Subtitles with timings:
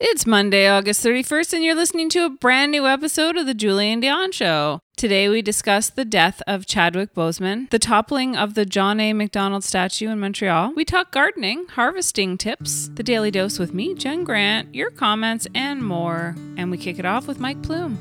[0.00, 4.02] It's Monday, August 31st, and you're listening to a brand new episode of The Julien
[4.02, 4.80] Dionne Show.
[4.96, 9.12] Today, we discuss the death of Chadwick Boseman, the toppling of the John A.
[9.12, 10.72] MacDonald statue in Montreal.
[10.74, 15.84] We talk gardening, harvesting tips, the daily dose with me, Jen Grant, your comments, and
[15.84, 16.34] more.
[16.56, 17.96] And we kick it off with Mike Plume.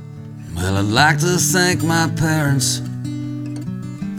[0.56, 2.80] Well, I'd like to thank my parents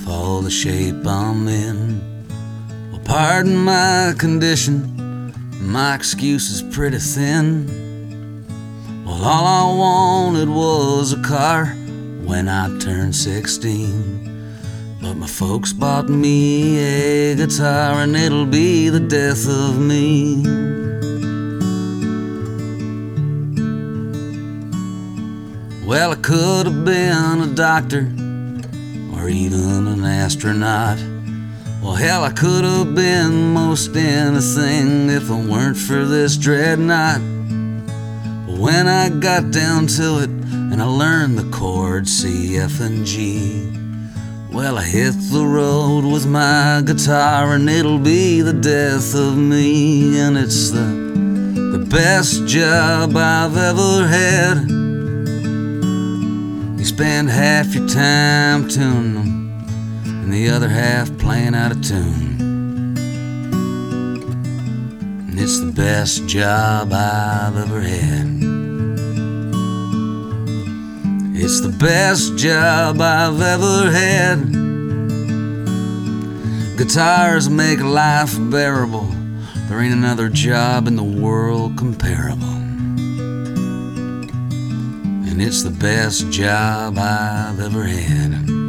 [0.04, 2.00] for all the shape I'm in.
[2.92, 4.93] Well, pardon my condition,
[5.66, 7.66] my excuse is pretty thin.
[9.04, 11.66] Well, all I wanted was a car
[12.24, 14.24] when I turned 16.
[15.00, 20.42] But my folks bought me a guitar, and it'll be the death of me.
[25.86, 28.10] Well, I could have been a doctor
[29.14, 31.13] or even an astronaut.
[31.84, 37.20] Well, hell, I could have been most anything if it weren't for this dreadnought.
[38.46, 43.04] But when I got down to it and I learned the chords C, F, and
[43.04, 43.70] G,
[44.50, 50.18] well, I hit the road with my guitar and it'll be the death of me.
[50.18, 50.86] And it's the,
[51.76, 54.70] the best job I've ever had.
[56.78, 59.33] You spend half your time tuning them,
[60.24, 62.40] and the other half playing out of tune.
[65.28, 68.26] And it's the best job I've ever had.
[71.36, 74.50] It's the best job I've ever had.
[76.78, 79.12] Guitars make life bearable.
[79.68, 82.54] There ain't another job in the world comparable
[85.34, 88.63] and it's the best job I've ever had.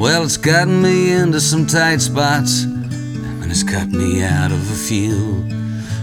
[0.00, 4.74] Well, it's gotten me into some tight spots, and it's cut me out of a
[4.74, 5.44] few.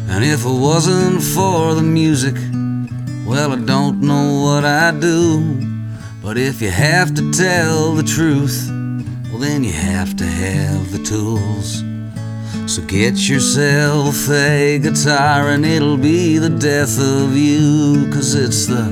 [0.07, 2.35] And if it wasn't for the music,
[3.25, 5.41] well, I don't know what I'd do.
[6.21, 8.69] But if you have to tell the truth,
[9.31, 11.81] well, then you have to have the tools.
[12.71, 18.11] So get yourself a guitar and it'll be the death of you.
[18.13, 18.91] Cause it's the,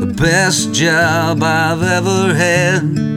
[0.00, 3.11] the best job I've ever had.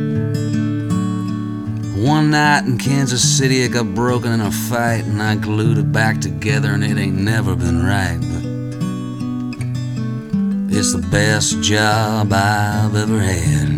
[1.96, 5.94] One night in Kansas City, it got broken in a fight and I glued it
[5.94, 8.20] back together and it ain't never been right.
[8.20, 8.44] But
[10.78, 13.70] it's the best job I've ever had.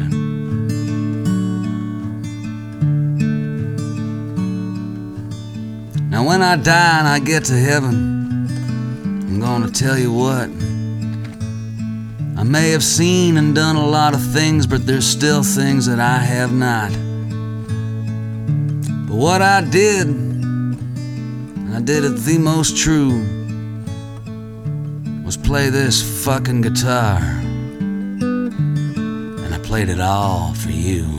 [6.20, 8.46] Now, when I die and I get to heaven,
[9.30, 10.50] I'm gonna tell you what.
[12.38, 16.02] I may have seen and done a lot of things, but there's still things that
[16.02, 16.92] I have not.
[19.08, 23.24] But what I did, and I did it the most true,
[25.24, 27.22] was play this fucking guitar.
[28.22, 31.19] And I played it all for you.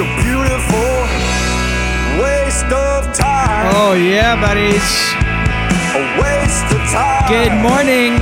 [0.00, 0.92] Such a beautiful
[2.24, 3.68] waste of time.
[3.76, 4.80] Oh, yeah, buddies.
[5.92, 7.28] A waste of time.
[7.28, 8.16] Good morning.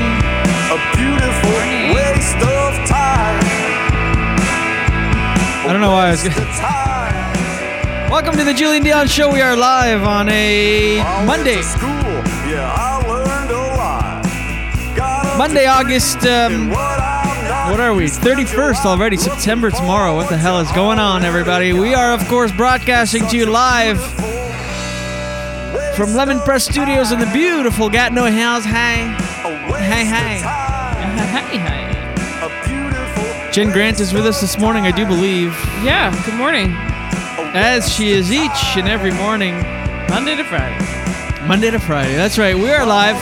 [0.74, 1.54] A beautiful
[1.94, 3.38] waste of time.
[5.62, 6.34] I don't know why I was gonna.
[8.10, 9.32] Welcome to the Julien Dionne Show.
[9.32, 11.60] We are live on a Monday.
[11.60, 15.38] Yeah, I learned a lot.
[15.38, 16.26] Monday, August.
[16.26, 16.87] Um,
[17.70, 18.06] what are we?
[18.06, 19.16] 31st already.
[19.16, 20.14] September tomorrow.
[20.14, 21.72] What the hell is going on, everybody?
[21.72, 24.00] We are, of course, broadcasting to you live
[25.94, 28.64] from Lemon Press Studios in the beautiful Gatineau Hills.
[28.64, 29.14] Hey,
[29.84, 30.40] hey, hey.
[30.40, 33.50] Hi, hi.
[33.52, 35.52] Jen Grant is with us this morning, I do believe.
[35.82, 36.72] Yeah, good morning.
[37.54, 39.54] As she is each and every morning.
[40.08, 41.46] Monday to Friday.
[41.46, 42.14] Monday to Friday.
[42.14, 42.56] That's right.
[42.56, 43.16] We are live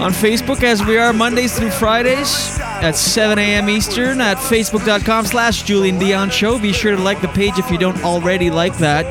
[0.00, 3.68] on Facebook as we are Mondays through Fridays at 7 a.m.
[3.68, 6.58] Eastern at facebook.com slash Julien Dionne Show.
[6.58, 9.10] Be sure to like the page if you don't already like that.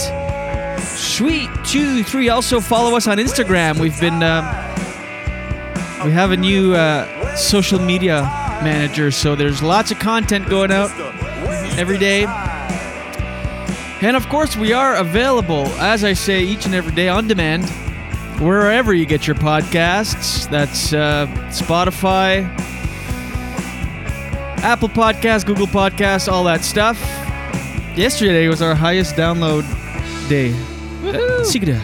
[0.82, 2.30] Sweet two, three.
[2.30, 3.80] Also follow us on Instagram.
[3.80, 4.42] We've been uh,
[6.04, 8.22] we have a new uh, social media
[8.64, 10.92] manager, so there's lots of content going out
[11.78, 12.26] every day.
[14.02, 17.68] And of course, we are available, as I say, each and every day on demand,
[18.40, 20.48] wherever you get your podcasts.
[20.50, 22.46] That's uh, Spotify,
[24.64, 27.00] Apple Podcasts, Google Podcasts, all that stuff.
[27.98, 29.64] Yesterday was our highest download
[30.30, 30.52] day.
[31.08, 31.80] Uh, Sigida.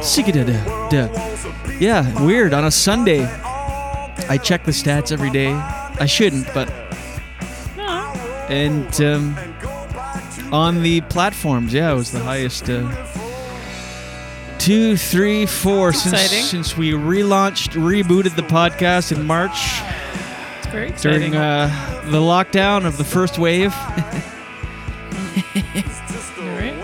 [0.00, 0.44] Sigida.
[0.44, 1.70] da- da.
[1.78, 2.52] Yeah, weird.
[2.54, 3.24] On a Sunday,
[4.28, 5.52] I check the stats every day.
[5.52, 6.68] I shouldn't, but.
[8.50, 9.34] And um,
[10.52, 12.68] on the platforms, yeah, it was the highest.
[12.68, 12.82] Uh,
[14.58, 16.44] two, three, four since Exciting.
[16.44, 19.80] since we relaunched, rebooted the podcast in March
[20.74, 21.32] very exciting.
[21.32, 23.74] during uh, the lockdown of the first wave.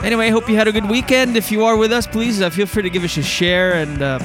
[0.02, 1.36] Anyway, hope you had a good weekend.
[1.36, 4.00] If you are with us, please uh, feel free to give us a share and
[4.00, 4.18] uh,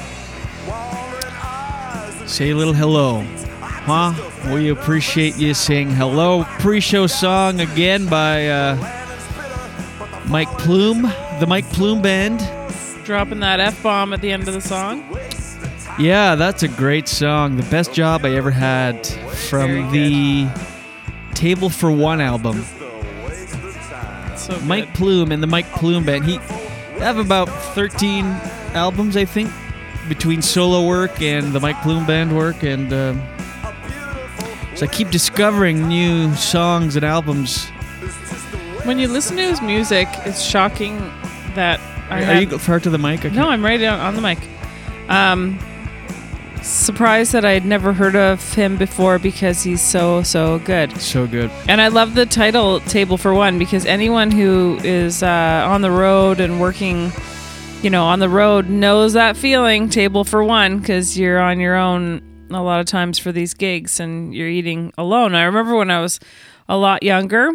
[2.25, 3.25] say a little hello.
[3.59, 4.13] Huh?
[4.53, 6.45] We appreciate you saying hello.
[6.59, 8.75] Pre-show song again by uh,
[10.27, 11.01] Mike Plume,
[11.39, 12.39] the Mike Plume Band.
[13.03, 15.03] Dropping that F bomb at the end of the song.
[15.97, 17.55] Yeah, that's a great song.
[17.55, 19.07] The best job I ever had
[19.47, 20.47] from the
[21.33, 22.63] Table for One album.
[24.37, 26.25] So Mike Plume and the Mike Plume Band.
[26.25, 28.25] He they have about 13
[28.73, 29.49] albums, I think,
[30.09, 32.61] between solo work and the Mike Plume Band work.
[32.63, 33.21] And um
[34.75, 37.67] so I keep discovering new songs and albums.
[38.83, 40.97] When you listen to his music, it's shocking
[41.55, 43.23] that I Are had- you far to the mic?
[43.31, 44.37] No, I'm right on, on the mic.
[45.07, 45.57] Um,
[46.65, 50.99] surprised that I had never heard of him before because he's so so good.
[50.99, 51.51] So good.
[51.67, 55.91] And I love the title "Table for One" because anyone who is uh, on the
[55.91, 57.11] road and working,
[57.81, 59.89] you know, on the road knows that feeling.
[59.89, 63.99] Table for one because you're on your own a lot of times for these gigs
[63.99, 65.35] and you're eating alone.
[65.35, 66.19] I remember when I was
[66.67, 67.51] a lot younger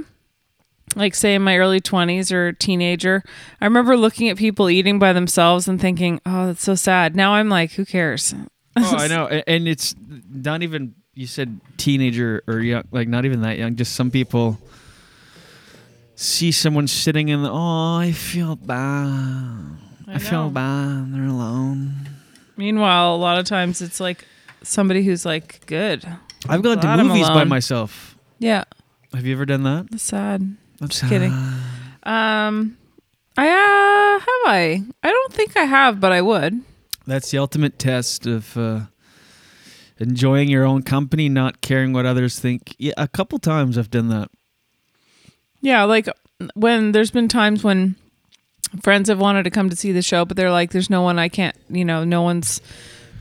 [0.96, 3.22] like say in my early 20s or teenager
[3.60, 7.34] i remember looking at people eating by themselves and thinking oh that's so sad now
[7.34, 8.34] i'm like who cares
[8.76, 9.94] Oh, I know, A- and it's
[10.32, 10.94] not even.
[11.14, 13.74] You said teenager or young, like not even that young.
[13.76, 14.58] Just some people
[16.14, 17.50] see someone sitting in the.
[17.50, 19.76] Oh, I feel bad.
[20.06, 20.50] I, I feel know.
[20.50, 21.12] bad.
[21.12, 21.94] They're alone.
[22.56, 24.24] Meanwhile, a lot of times it's like
[24.62, 26.04] somebody who's like good.
[26.48, 27.48] I've gone Glad to I'm movies by alone.
[27.48, 28.16] myself.
[28.38, 28.64] Yeah,
[29.12, 29.90] Have you ever done that?
[29.90, 30.40] that's sad.
[30.80, 31.32] I'm just kidding.
[32.04, 32.78] Um,
[33.36, 34.82] I uh, have I?
[35.02, 36.62] I don't think I have, but I would.
[37.10, 38.82] That's the ultimate test of uh,
[39.98, 42.76] enjoying your own company, not caring what others think.
[42.78, 44.30] Yeah, a couple times I've done that.
[45.60, 46.08] Yeah, like
[46.54, 47.96] when there's been times when
[48.80, 51.18] friends have wanted to come to see the show, but they're like, "There's no one
[51.18, 52.60] I can't, you know, no one's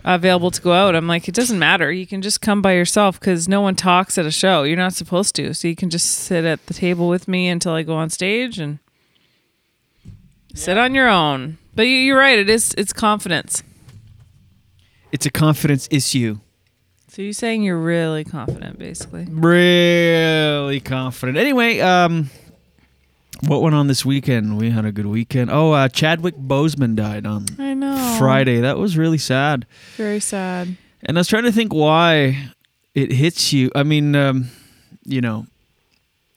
[0.04, 1.92] available to go out." I'm like, it doesn't matter.
[1.92, 4.62] You can just come by yourself because no one talks at a show.
[4.62, 7.74] You're not supposed to, so you can just sit at the table with me until
[7.74, 8.78] I go on stage and
[10.54, 11.58] sit on your own.
[11.74, 12.38] But you, you're right.
[12.38, 12.76] It is.
[12.78, 13.64] It's confidence.
[15.12, 16.40] It's a confidence issue.
[17.08, 19.26] So you're saying you're really confident, basically.
[19.30, 21.38] Really confident.
[21.38, 22.30] Anyway, um,
[23.42, 24.58] what went on this weekend?
[24.58, 25.50] We had a good weekend.
[25.50, 28.16] Oh, uh, Chadwick Boseman died on I know.
[28.20, 28.62] Friday.
[28.62, 29.66] That was really sad.
[29.96, 30.78] Very sad.
[31.04, 32.52] And I was trying to think why
[32.94, 33.72] it hits you.
[33.74, 34.50] I mean, um,
[35.04, 35.48] you know.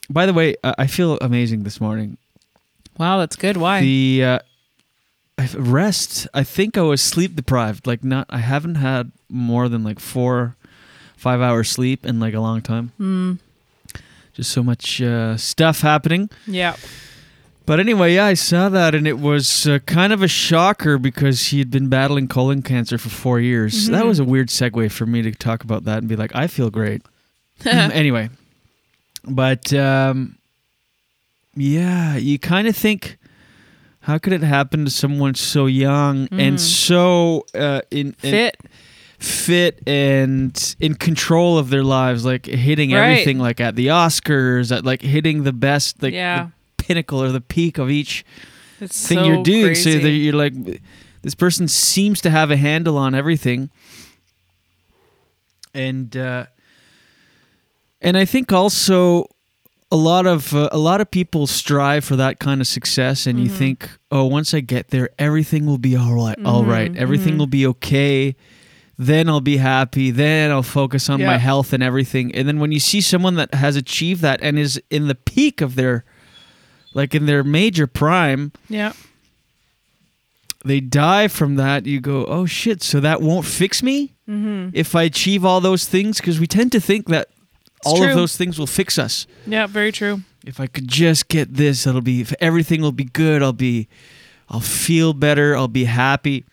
[0.09, 2.17] By the way, I I feel amazing this morning.
[2.99, 3.57] Wow, that's good.
[3.57, 3.81] Why?
[3.81, 4.39] The uh,
[5.43, 6.27] I- rest.
[6.35, 7.87] I think I was sleep deprived.
[7.87, 8.27] Like not.
[8.31, 10.57] I haven't had more than like four,
[11.17, 12.93] five hours sleep in like a long time.
[12.99, 13.33] Hmm.
[14.35, 16.31] Just so much uh, stuff happening.
[16.47, 16.77] Yeah.
[17.65, 21.49] But anyway, yeah, I saw that, and it was uh, kind of a shocker because
[21.49, 23.87] he had been battling colon cancer for four years.
[23.89, 24.09] That Mhm.
[24.09, 26.71] was a weird segue for me to talk about that and be like, I feel
[26.71, 27.03] great.
[27.65, 28.31] anyway,
[29.25, 30.37] but um,
[31.55, 33.17] yeah, you kind of think,
[34.03, 36.61] how could it happen to someone so young and Mhm.
[36.61, 38.57] so uh, in, in Fit.
[39.19, 43.11] fit and in control of their lives, like hitting Right.
[43.13, 46.49] everything, like at the Oscars, at like hitting the best, like Yeah.
[46.77, 48.25] the pinnacle or the peak of each
[48.81, 49.75] It's thing so you're doing.
[49.77, 50.55] So that you're like,
[51.23, 53.71] this person seems to have a handle on everything,
[55.75, 56.47] and uh,
[58.01, 59.27] and I think also
[59.93, 63.39] a lot of uh, a lot of people strive for that kind of success, and
[63.39, 63.57] you Mm-hmm.
[63.59, 67.35] think, oh, once I get there, everything will be all right, all right, Mhm, everything
[67.35, 67.39] mhm.
[67.39, 68.35] will be okay.
[68.99, 70.11] Then I'll be happy.
[70.11, 72.35] Then I'll focus on my health and everything.
[72.35, 75.61] And then when you see someone that has achieved that and is in the peak
[75.61, 76.05] of their,
[76.95, 78.93] like in their major prime, Yeah.
[80.65, 84.71] they die from that, you go, oh shit, so that won't fix me Mhm.
[84.73, 86.19] if I achieve all those things?
[86.19, 87.29] Because we tend to think that
[87.85, 88.11] all true.
[88.11, 89.27] of those things will fix us.
[89.47, 89.67] Yeah.
[89.67, 90.23] Very true.
[90.45, 93.43] If I could just get this, it'll be, if everything will be good.
[93.43, 93.89] I'll be,
[94.49, 95.57] I'll feel better.
[95.57, 96.45] I'll be happy.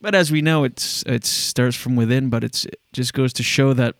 [0.00, 2.28] But as we know, it's it starts from within.
[2.30, 3.94] But it's it just goes to show that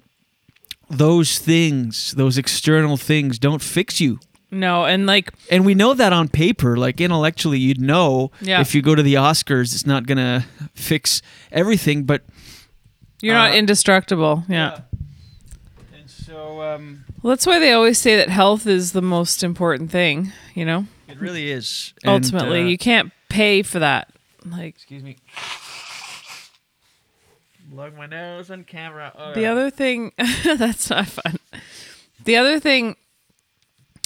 [0.91, 4.19] those things, those external things, don't fix you.
[4.51, 8.61] No, and like, And we know that on paper, like intellectually, you'd know Yeah.
[8.61, 10.45] if you go to the Oscars, it's not gonna
[10.75, 12.05] fix everything.
[12.05, 12.23] But
[13.21, 14.45] you're not Uh, indestructible.
[14.49, 14.75] Yeah.
[14.75, 14.83] and
[16.35, 20.33] so um, Well, that's why they always say that health is the most important thing.
[20.55, 21.95] You know, it really is.
[22.03, 24.13] And, ultimately, uh, you can't pay for that.
[24.45, 25.17] Like, excuse me.
[27.73, 29.33] Plug my nose on camera.
[29.35, 30.13] The other thing
[30.45, 31.39] that's not fun.
[32.25, 32.97] The other thing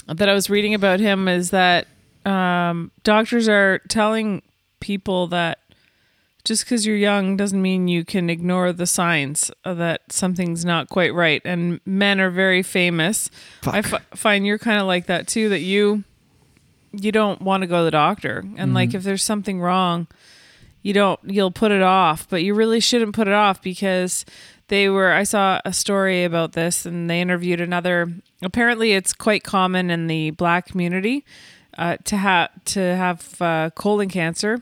[0.07, 1.87] that I was reading about him is that
[2.25, 4.41] um, doctors are telling
[4.79, 5.58] people that
[6.49, 11.13] just because you're young doesn't mean you can ignore the signs that something's not quite
[11.13, 11.41] right.
[11.45, 13.29] And men are very famous.
[13.65, 15.47] I fi- find you're kind of like that too.
[15.47, 16.03] That you
[16.91, 18.95] you don't want to go to the doctor, and like Mhm.
[18.95, 20.07] if there's something wrong,
[20.81, 24.23] you don't you'll put it off but you really shouldn't put it off because
[24.69, 28.07] they were i saw a story about this and they interviewed another
[28.41, 31.25] apparently it's quite common in the black community
[31.77, 34.61] uh, to have to have uh, colon cancer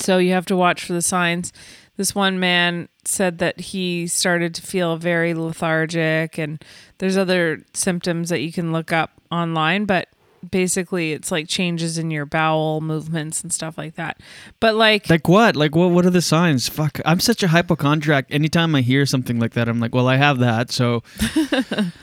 [0.00, 1.52] so you have to watch for the signs
[1.96, 6.62] this one man said that he started to feel very lethargic and
[6.98, 10.08] there's other symptoms that you can look up online but
[10.50, 14.20] basically it's like changes in your bowel movements and stuff like that
[14.60, 15.56] but like Like what?
[15.56, 15.90] Like what?
[15.90, 16.68] What are the signs?
[16.68, 17.00] Fuck!
[17.04, 18.26] I'm such a hypochondriac.
[18.30, 20.70] Anytime I hear something like that, I'm like, well, I have that.
[20.70, 21.94] So it's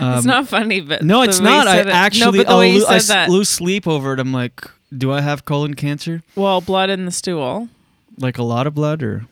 [0.00, 1.68] um, not funny but No, it's not.
[1.68, 4.18] I it- actually, no, I'll lo- I s- lose sleep over it.
[4.20, 4.62] I'm like,
[4.96, 6.22] do I have colon cancer?
[6.36, 7.68] well blood in the stool
[8.18, 9.26] Like a lot of blood, or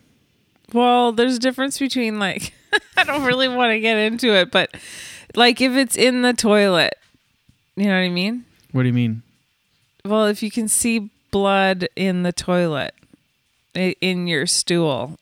[0.73, 2.52] well there's a difference between like
[2.97, 4.71] i don't really want to get into it but
[5.35, 6.95] like if it's in the toilet
[7.76, 9.23] you know what i mean what do you mean?
[10.05, 12.95] Well, if you can see blood in the toilet,
[13.76, 15.19] i- in your stool,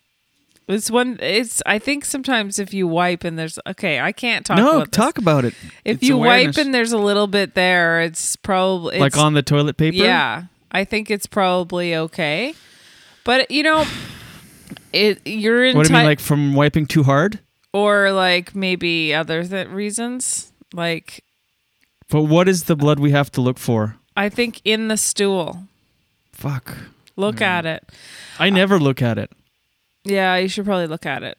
[0.68, 1.18] It's one.
[1.20, 1.62] It's.
[1.64, 4.58] I think sometimes if you wipe and there's okay, I can't talk.
[4.58, 4.96] no, about this.
[4.96, 5.54] talk about it.
[5.84, 6.56] If It's you awareness.
[6.56, 9.96] wipe and there's a little bit there, it's probably like on the toilet paper.
[9.96, 12.54] Yeah, I think it's probably okay.
[13.24, 13.86] But you know,
[14.92, 17.40] it you're in What do you mean, like from wiping too hard?
[17.72, 20.52] or like maybe other th- reasons.
[20.72, 21.24] Like
[22.08, 23.96] But what is the blood we have to look for?
[24.16, 25.64] I think in the stool.
[26.32, 26.76] Fuck.
[27.16, 27.44] Look hmm.
[27.44, 27.88] at it.
[28.38, 29.30] I never look at it.
[30.08, 31.38] Yeah, you should probably look at it.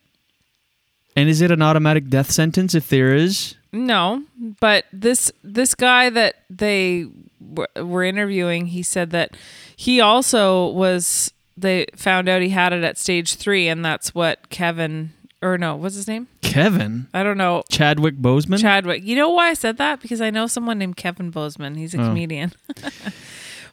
[1.16, 3.56] And is it an automatic death sentence if there is?
[3.72, 4.24] No,
[4.60, 7.08] but this this guy that they
[7.54, 9.36] w- were interviewing, he said that
[9.76, 11.32] he also was.
[11.58, 15.12] They found out he had it at stage three, and that's what Kevin
[15.42, 16.28] or no, what's his name?
[16.42, 17.08] Kevin?
[17.14, 17.64] I don't know.
[17.70, 18.60] Chadwick Boseman?
[18.60, 19.04] Chadwick.
[19.04, 20.02] You know why I said that?
[20.02, 21.76] Because I know someone named Kevin Bozeman.
[21.76, 22.06] He's a Oh.
[22.06, 22.54] comedian.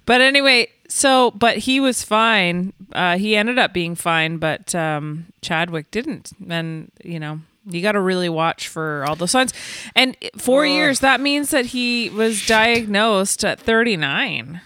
[0.07, 2.73] but anyway, so but he was fine.
[2.93, 6.33] Uh, he ended up being fine, but um, Chadwick didn't.
[6.49, 9.53] And you know, you got to really watch for all those signs.
[9.95, 14.61] And four years that means that he was diagnosed at 39.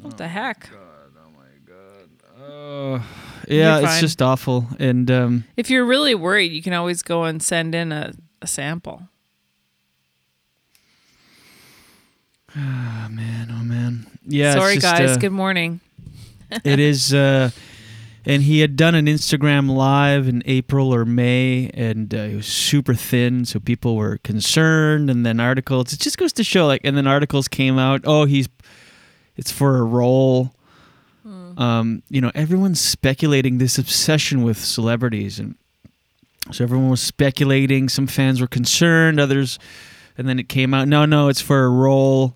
[0.00, 0.70] What the heck?
[0.70, 2.98] God, oh my god.
[2.98, 3.02] Uh,
[3.48, 4.66] yeah, it's just awful.
[4.78, 8.12] And um, If you're really worried, you can always go and send in a,
[8.42, 9.02] a sample.
[12.56, 12.58] oh
[13.10, 13.55] man, oh man.
[14.26, 14.54] Yeah.
[14.54, 15.16] Sorry, just, guys.
[15.16, 15.80] uh, Good morning.
[16.64, 17.50] it is uh
[18.24, 22.46] and he had done an instagram live in april or may and uh, he was
[22.46, 26.80] super thin so people were concerned and then articles it just goes to show like
[26.84, 28.48] and then articles came out oh he's
[29.36, 30.52] it's for a role
[31.58, 35.56] um you know everyone's speculating this obsession with celebrities and
[36.52, 39.58] so everyone was speculating some fans were concerned others
[40.16, 42.35] and then it came out no no it's for a role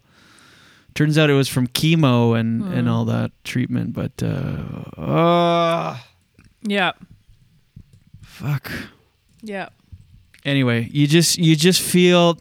[0.94, 2.92] turns out it was from chemo and and Hmm.
[2.92, 5.98] all that treatment but uh uh
[6.62, 6.92] Yeah.
[8.22, 8.70] fuck
[9.42, 9.68] Yeah.
[10.44, 12.38] anyway you just you just feel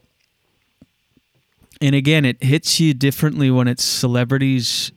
[1.82, 4.92] and again it hits you differently when it's celebrities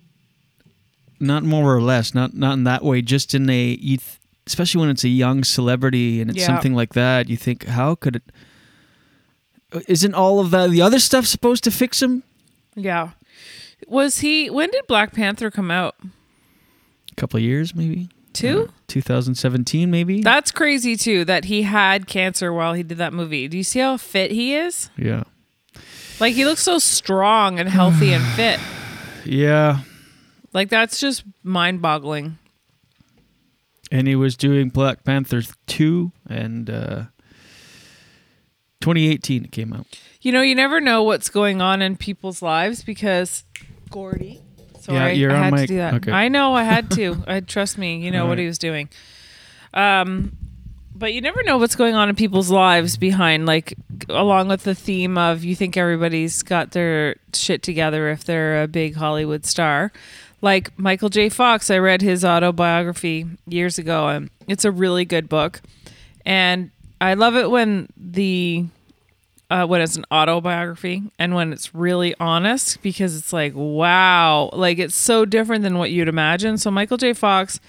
[1.21, 4.81] not more or less not not in that way just in a you th- especially
[4.81, 6.47] when it's a young celebrity and it's Yeah.
[6.47, 8.25] something like that you think how could it
[9.89, 12.23] isn't all of that the other stuff supposed to fix him
[12.75, 13.11] Yeah.
[13.89, 15.95] Was he when did Black Panther come out?
[16.05, 18.71] a couple of years maybe Two?
[18.89, 23.49] 2017 maybe That's crazy too that he had cancer while he did that movie.
[23.49, 24.89] Do you see how fit he is?
[24.97, 25.25] yeah
[26.21, 28.59] Like he looks so strong and healthy and fit.
[29.27, 29.81] yeah
[30.55, 32.39] Like that's just mind-boggling.
[33.91, 37.05] and he was doing Black Panther 2 and uh
[38.81, 39.87] 2018 it came out.
[40.23, 43.45] You know, you never know what's going on in people's lives because
[43.93, 44.41] Gordy.
[44.81, 45.69] Sorry, Yeah, you're I on had to mic.
[45.69, 45.95] do that.
[45.95, 46.11] Okay.
[46.13, 47.23] I know I had to.
[47.29, 47.99] I trust me.
[48.05, 48.41] You know All what right.
[48.41, 48.89] he was doing.
[49.75, 50.37] Um,
[50.95, 53.75] but you never know what's going on in people's lives behind, like,
[54.09, 58.69] along with the theme of you think everybody's got their shit together if they're a
[58.69, 59.91] big Hollywood star.
[60.41, 61.29] Like Michael J.
[61.29, 65.61] Fox, I read his autobiography years ago, and it's a really good book.
[66.27, 68.67] And I love it when the
[69.53, 74.79] uh, when it's an autobiography and when it's really honest because it's like wow like
[74.79, 76.57] it's so different than what you'd imagine.
[76.57, 77.13] So michael j.
[77.13, 77.61] Fox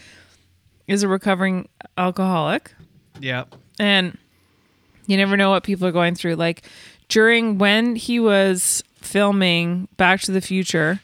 [0.87, 1.67] is a recovering
[1.97, 2.73] alcoholic.
[3.19, 3.43] Yeah.
[3.79, 4.17] and
[5.07, 6.35] you never know what people are going through.
[6.35, 6.63] Like
[7.09, 11.01] during when he was filming back to the future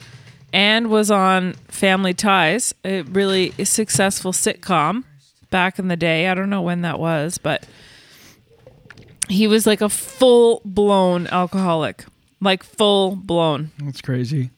[0.54, 5.04] and was on family ties a really successful sitcom
[5.50, 6.30] back in the day.
[6.30, 7.65] I don't know when that was but
[9.30, 12.06] he was like a full blown alcoholic
[12.42, 14.50] like full blown That's crazy.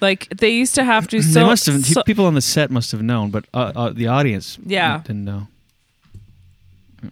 [0.00, 2.92] like they used to have to they must have so- people on the set must
[2.92, 5.02] have known, but uh, uh, the audience Yeah.
[5.06, 5.48] didn't know.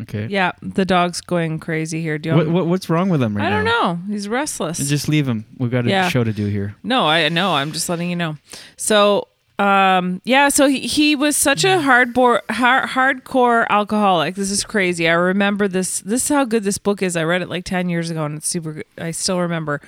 [0.00, 0.26] Okay.
[0.30, 3.46] yeah the dog's going crazy here do you What, what what's wrong with him right
[3.46, 3.70] i don't now?
[3.70, 5.44] know he's restless Just leave him.
[5.58, 6.08] We've got a Yeah.
[6.08, 6.74] show to do here.
[6.82, 7.52] No, I know.
[7.54, 8.36] I'm just letting you know.
[8.78, 9.28] So,
[9.62, 10.48] um, yeah.
[10.48, 14.34] So he, he was such a hardcore, hard, hardcore alcoholic.
[14.34, 15.08] This is crazy.
[15.08, 16.00] I remember this.
[16.00, 17.16] This is how good this book is.
[17.16, 18.72] I read it like ten years ago, and it's super.
[18.72, 18.86] good.
[18.98, 19.80] I still remember.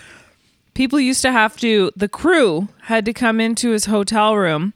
[0.75, 1.91] People used to have to.
[1.97, 4.75] The crew had to come into his hotel room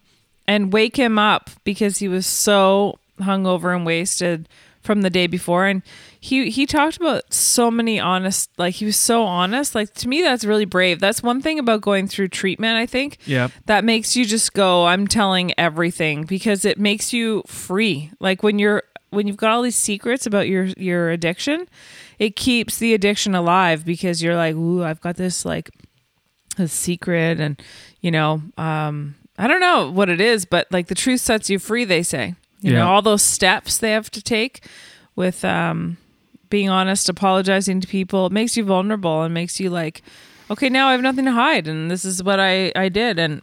[0.49, 4.49] and wake him up because he was so hungover and wasted
[4.83, 5.83] from the day before and
[6.21, 9.75] he he talked about so many honest like he was so honest.
[9.75, 10.99] Like to me that's really brave.
[11.01, 14.87] That's one thing about going through treatment i think yeah that makes you just go
[14.87, 18.11] i'm telling everything because it makes you free.
[18.21, 21.67] Like when you're when you've got all these secrets about your your addiction
[22.19, 25.71] it keeps the addiction alive because you're like ooh i've got this like
[26.59, 27.63] a secret and
[28.01, 31.59] you know um i don't know what it is but like the truth sets you
[31.59, 32.35] free they say.
[32.61, 32.79] You Yeah.
[32.81, 34.65] know, all those steps they have to take
[35.15, 35.97] with um,
[36.51, 38.27] being honest, apologizing to people.
[38.27, 40.03] It makes you vulnerable and makes you like,
[40.51, 43.19] okay, now I have nothing to hide, and this is what I I did.
[43.19, 43.43] And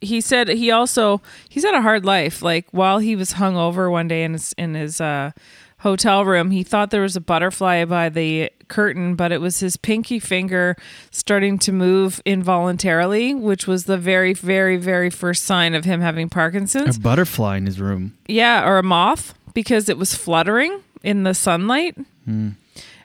[0.00, 2.42] he said he also he's had a hard life.
[2.42, 5.32] Like while he was hung over one day in his in his uh,
[5.78, 9.76] hotel room, he thought there was a butterfly by the curtain, but it was his
[9.76, 10.76] pinky finger
[11.10, 16.28] starting to move involuntarily, which was the very, very, very first sign of him having
[16.28, 16.96] Parkinson's.
[16.96, 18.16] A butterfly in his room.
[18.26, 21.96] Yeah, or a moth because it was fluttering in the sunlight.
[22.24, 22.50] Hmm.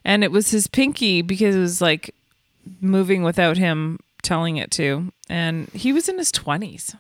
[0.04, 2.14] And it was his pinky because it was like
[2.82, 5.12] moving without him telling it to.
[5.30, 6.94] And he was in his 20s.
[6.94, 7.00] It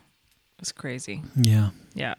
[0.59, 1.21] was crazy.
[1.35, 1.69] Yeah.
[1.93, 2.15] Yeah.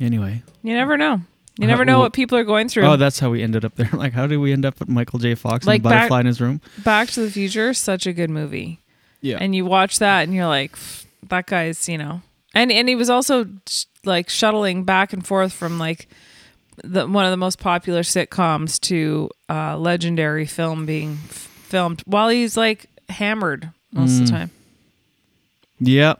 [0.00, 0.42] Anyway.
[0.62, 1.20] You never know.
[1.58, 2.84] You never know what people are going through.
[2.84, 3.88] Oh, that's how we ended up there.
[3.94, 5.34] Like, how did we end up with Michael J.
[5.34, 6.60] Fox and Like a butterfly back- in his room?
[6.84, 8.80] Back to the Future, such a good movie.
[9.22, 9.38] Yeah.
[9.40, 10.76] And you watch that and you're like,
[11.28, 12.20] that guy's, you know.
[12.54, 16.08] And and he was also sh- like shuttling back and forth from like
[16.84, 22.28] the one of the most popular sitcoms to uh legendary film being f- filmed while
[22.28, 24.26] he's like hammered most of Mm.
[24.26, 24.50] the time.
[25.78, 26.14] Yeah.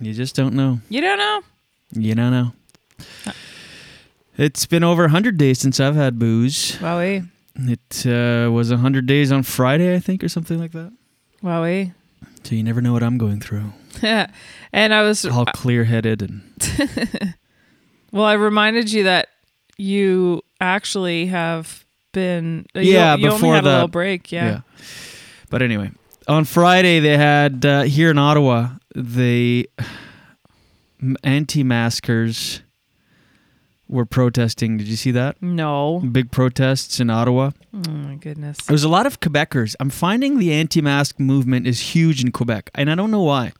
[0.00, 0.80] You just don't know.
[0.88, 1.42] You don't know.
[1.92, 2.52] You don't know.
[4.36, 6.72] It's been over 100 days since I've had booze.
[6.76, 7.28] Wowie.
[7.56, 10.92] It uh, was 100 days on Friday, I think, or something like that.
[11.42, 11.92] Wowie.
[12.44, 13.72] So you never know what I'm going through.
[14.02, 14.28] Yeah.
[14.72, 16.42] and I was All clear headed and.
[18.12, 19.28] well, I reminded you that
[19.80, 24.30] you actually have been uh, you- yeah, you, before only had the a little break,
[24.32, 24.60] yeah.
[25.50, 25.90] But anyway,
[26.28, 29.68] on Friday they had uh, here in Ottawa the
[31.24, 32.62] anti-maskers
[33.88, 34.76] were protesting.
[34.76, 35.40] Did you see that?
[35.42, 36.00] No.
[36.12, 37.50] Big protests in Ottawa.
[37.74, 38.58] Oh my goodness.
[38.66, 39.74] There's a lot of Quebecers.
[39.80, 43.52] I'm finding the anti-mask movement is huge in Quebec, and I don't know why.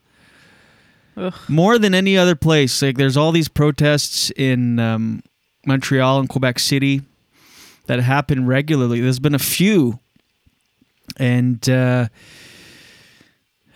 [1.17, 1.35] Ugh.
[1.49, 2.81] More than any other place.
[2.83, 5.23] Like there's all these protests in um,
[5.67, 7.03] Montreal and Quebec City
[7.87, 9.01] that happen regularly.
[9.01, 9.99] There's been a few,
[11.17, 12.09] and uh,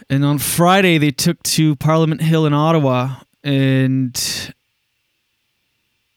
[0.09, 4.55] and on Friday they took to Parliament Hill in Ottawa, and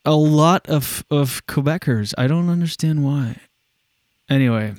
[0.05, 2.13] a lot of of Quebecers.
[2.17, 3.37] I don't understand why.
[4.29, 4.73] Anyway,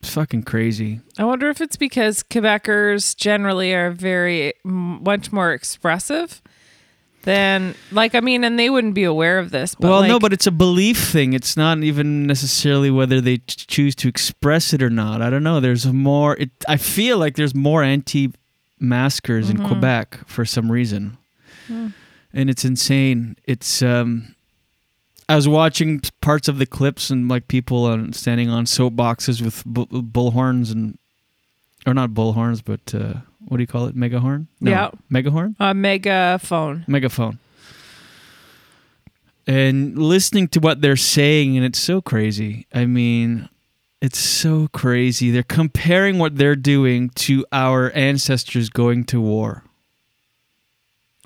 [0.00, 1.00] it's fucking crazy.
[1.18, 6.40] I wonder if it's because Quebecers generally are very much more expressive
[7.28, 9.74] than like I mean, and they wouldn't be aware of this.
[9.74, 11.34] But well, no, but it's a belief thing.
[11.34, 15.20] It's not even necessarily whether they ch- choose to express it or not.
[15.20, 15.60] I don't know.
[15.60, 16.36] There's more.
[16.36, 16.50] It.
[16.66, 19.66] I feel like there's more anti-maskers in Mhm.
[19.68, 21.18] Quebec for some reason,
[21.66, 21.88] Hmm.
[22.32, 23.36] and it's insane.
[23.44, 23.82] It's.
[23.82, 24.34] um
[25.30, 29.62] I was watching parts of the clips and like people on, standing on soapboxes with
[29.66, 30.96] bull, bullhorns and,
[31.86, 33.96] or not bullhorns, but uh, what do you call it?
[33.96, 34.46] Megahorn?
[34.60, 34.90] No, Yeah.
[35.10, 35.56] megahorn.
[35.58, 36.84] a megaphone.
[36.86, 37.38] megaphone
[39.46, 43.48] and listening to what they're saying and it's so crazy i mean
[44.02, 49.64] it's so crazy they're comparing what they're doing to our ancestors going to war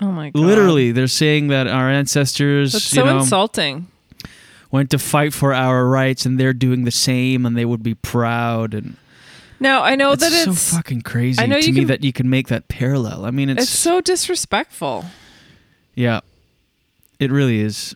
[0.01, 0.41] Oh my god!
[0.41, 3.87] literally they're saying that our ancestors that's so know, insulting.
[4.71, 7.95] went to fight for our rights and they're doing the same and they would be
[7.95, 8.97] proud and
[9.63, 11.87] Now I know it's that so it's so fucking crazy I know to me can-
[11.89, 15.05] that you can make that parallel i mean it's, it's so disrespectful.
[15.95, 16.21] yeah
[17.19, 17.95] it really is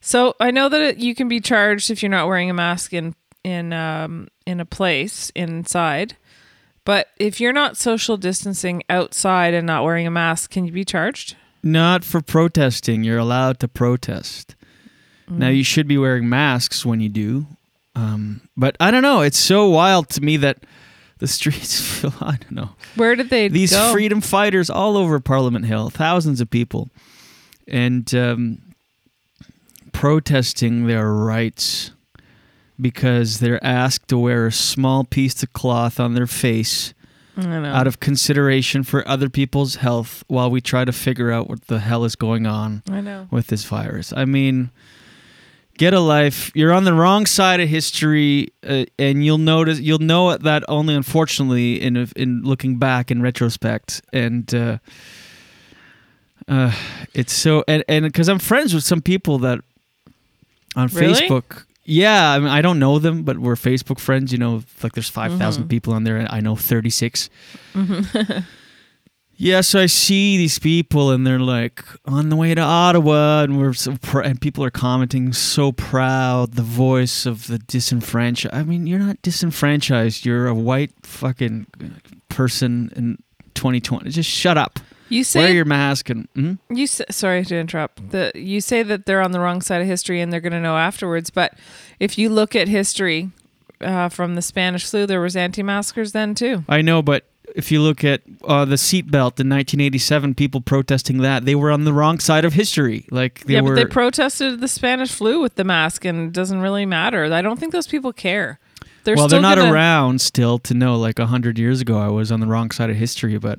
[0.00, 2.92] So I know that it, you can be charged if you're not wearing a mask
[2.92, 6.16] in in um, in a place inside.
[6.84, 10.84] But if you're not social distancing outside and not wearing a mask, can you be
[10.84, 11.36] charged?
[11.62, 13.04] Not for protesting.
[13.04, 14.54] You're allowed to protest.
[15.28, 15.56] Now Mm.
[15.56, 17.46] you should be wearing masks when you do.
[17.94, 19.20] Um, but I don't know.
[19.20, 20.58] It's so wild to me that
[21.18, 22.12] the streets feel.
[22.20, 22.70] I don't know.
[22.96, 23.52] Where did they go?
[23.54, 23.92] These go?
[23.92, 26.90] freedom fighters all over Parliament Hill, thousands of people,
[27.66, 28.58] and um,
[29.92, 31.90] protesting their rights
[32.80, 36.94] because they're asked to wear a small piece of cloth on their face
[37.36, 41.78] out of consideration for other people's health while we try to figure out what the
[41.78, 43.28] hell is going on I know.
[43.30, 44.12] with this virus.
[44.16, 44.70] I mean,
[45.78, 46.50] get a life.
[46.54, 50.94] You're on the wrong side of history, uh, and you'll notice you'll know that only
[50.94, 54.02] unfortunately in in looking back in retrospect.
[54.12, 54.78] And uh,
[56.48, 56.72] uh,
[57.14, 59.60] it's so and and because I'm friends with some people that
[60.76, 61.14] on Really?
[61.28, 61.64] Facebook.
[61.84, 64.30] Yeah, I mean, I don't know them, but we're Facebook friends.
[64.30, 65.68] You know, like there's 5,000 Mhm.
[65.70, 67.30] people on there, and I know 36.
[67.74, 68.44] Mhm.
[69.40, 73.56] Yeah, so I see these people and they're like on the way to Ottawa, and
[73.56, 78.52] we're so pr- and people are commenting so proud, the voice of the disenfranchised.
[78.52, 80.26] I mean, you're not disenfranchised.
[80.26, 81.68] You're a white fucking
[82.28, 83.22] person in
[83.54, 84.10] 2020.
[84.10, 84.80] Just shut up.
[85.08, 86.58] You say wear your mask and mhm.
[86.68, 88.10] You s sorry to interrupt.
[88.10, 90.60] The you say that they're on the wrong side of history and they're going to
[90.60, 91.30] know afterwards.
[91.30, 91.54] But
[92.00, 93.30] if you look at history
[93.80, 96.64] uh, from the Spanish flu, there was anti-maskers then too.
[96.68, 97.24] I know, but
[97.58, 101.82] if you look at uh, the seatbelt in 1987, people protesting that they were on
[101.82, 103.04] the wrong side of history.
[103.10, 103.74] Like they yeah, were.
[103.74, 107.24] but they protested the Spanish flu with the mask, and it doesn't really matter.
[107.24, 108.60] I don't think those people care.
[109.02, 110.96] They're well, still they're not gonna- around still to know.
[110.96, 113.58] Like a hundred years ago, I was on the wrong side of history, but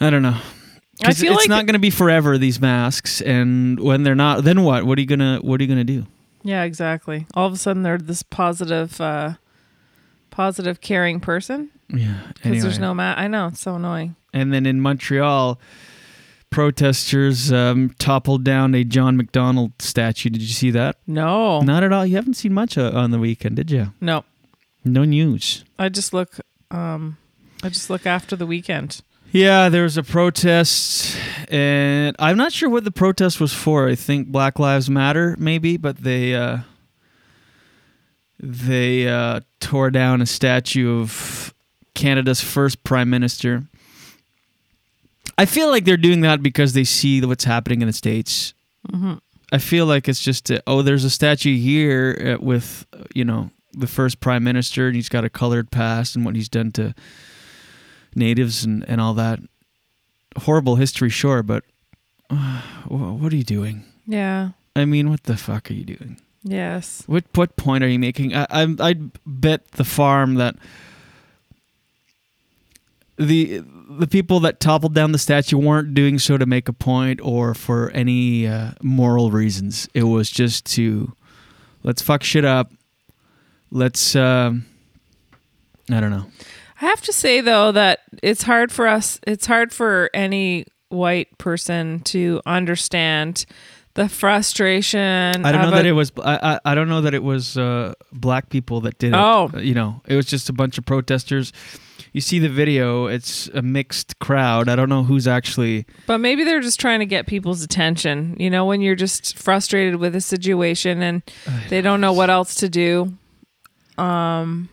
[0.00, 0.38] I don't know.
[1.02, 2.38] I feel it's like- not going to be forever.
[2.38, 4.84] These masks, and when they're not, then what?
[4.84, 6.06] What are you gonna What are you gonna do?
[6.44, 7.26] Yeah, exactly.
[7.34, 9.34] All of a sudden, they're this positive, uh,
[10.30, 11.70] positive, caring person.
[11.94, 12.32] Yeah.
[12.42, 13.18] Because there's no mat.
[13.18, 14.16] I know it's so annoying.
[14.32, 15.58] And then in Montreal,
[16.50, 20.30] protesters um, toppled down a John MacDonald statue.
[20.30, 20.96] Did you see that?
[21.06, 21.60] No.
[21.60, 22.04] Not at all.
[22.04, 23.92] You haven't seen much uh, on the weekend, did you?
[24.00, 24.24] No,
[24.84, 25.64] No news.
[25.78, 26.38] I just look.
[26.70, 27.16] Um,
[27.62, 29.02] I just look after the weekend.
[29.32, 31.16] Yeah, there was a protest,
[31.48, 33.88] and I'm not sure what the protest was for.
[33.88, 36.58] I think Black Lives Matter, maybe, but they uh,
[38.40, 41.54] they uh, tore down a statue of
[42.00, 43.64] Canada's first prime minister.
[45.38, 48.54] I feel like they're doing that because they see what's happening in the states.
[48.90, 49.20] Mhm.
[49.52, 53.24] I feel like it's just uh, oh, there's a statue here uh, with uh, you
[53.24, 56.72] know the first prime minister, and he's got a colored past and what he's done
[56.72, 56.94] to
[58.14, 59.40] natives and, and all that.
[60.36, 61.64] Horrible history, sure, but
[62.30, 63.84] uh, what are you doing?
[64.06, 64.50] Yeah.
[64.76, 66.20] I mean, what the fuck are you doing?
[66.44, 67.02] Yes.
[67.06, 68.34] What what point are you making?
[68.34, 70.56] I I I'd bet the farm that
[73.20, 77.20] the the people that toppled down the statue weren't doing so to make a point
[77.22, 79.88] or for any uh, moral reasons.
[79.92, 81.12] It was just to
[81.82, 82.72] let's fuck shit up.
[83.70, 84.64] Let's um,
[85.90, 86.26] I don't know.
[86.80, 89.20] I have to say though that it's hard for us.
[89.26, 93.44] It's hard for any white person to understand
[93.94, 95.44] the frustration.
[95.44, 96.12] I don't know of that it was.
[96.22, 99.16] I, I I don't know that it was uh, black people that did it.
[99.16, 99.50] Oh.
[99.56, 101.52] you know, it was just a bunch of protesters.
[102.12, 104.68] You see the video; it's a mixed crowd.
[104.68, 105.86] I don't know who's actually.
[106.06, 108.36] But maybe they're just trying to get people's attention.
[108.38, 111.22] You know, when you're just frustrated with a situation and
[111.68, 113.14] they don't know what else to do.
[113.98, 114.70] Um,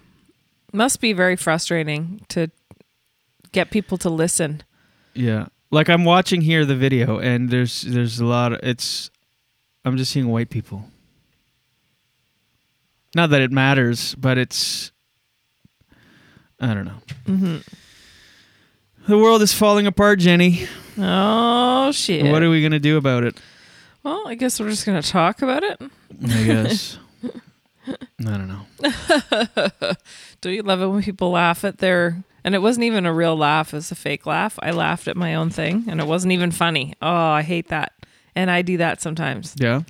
[0.74, 2.50] must be very frustrating to
[3.52, 4.64] get people to listen.
[5.14, 8.54] Yeah, like I'm watching here the video, and there's there's a lot.
[8.54, 9.10] Of, it's
[9.86, 10.86] I'm just seeing white people.
[13.16, 14.92] Not that it matters, but it's.
[16.60, 17.02] I don't know.
[17.26, 17.58] hmm
[19.08, 20.68] The world is falling apart, Jenny.
[20.98, 22.26] Oh shit!
[22.32, 23.38] What are we gonna do about it?
[24.04, 25.80] Well, I guess we're just gonna talk about it.
[25.82, 26.98] I guess.
[27.88, 28.66] I don't know.
[30.42, 32.24] Do you love it when people laugh at their?
[32.44, 34.58] And it wasn't even a real laugh; it was a fake laugh.
[34.62, 36.94] I laughed at my own thing, and it wasn't even funny.
[37.02, 37.92] Oh, I hate that,
[38.36, 39.54] and I do that sometimes.
[39.58, 39.82] Yeah.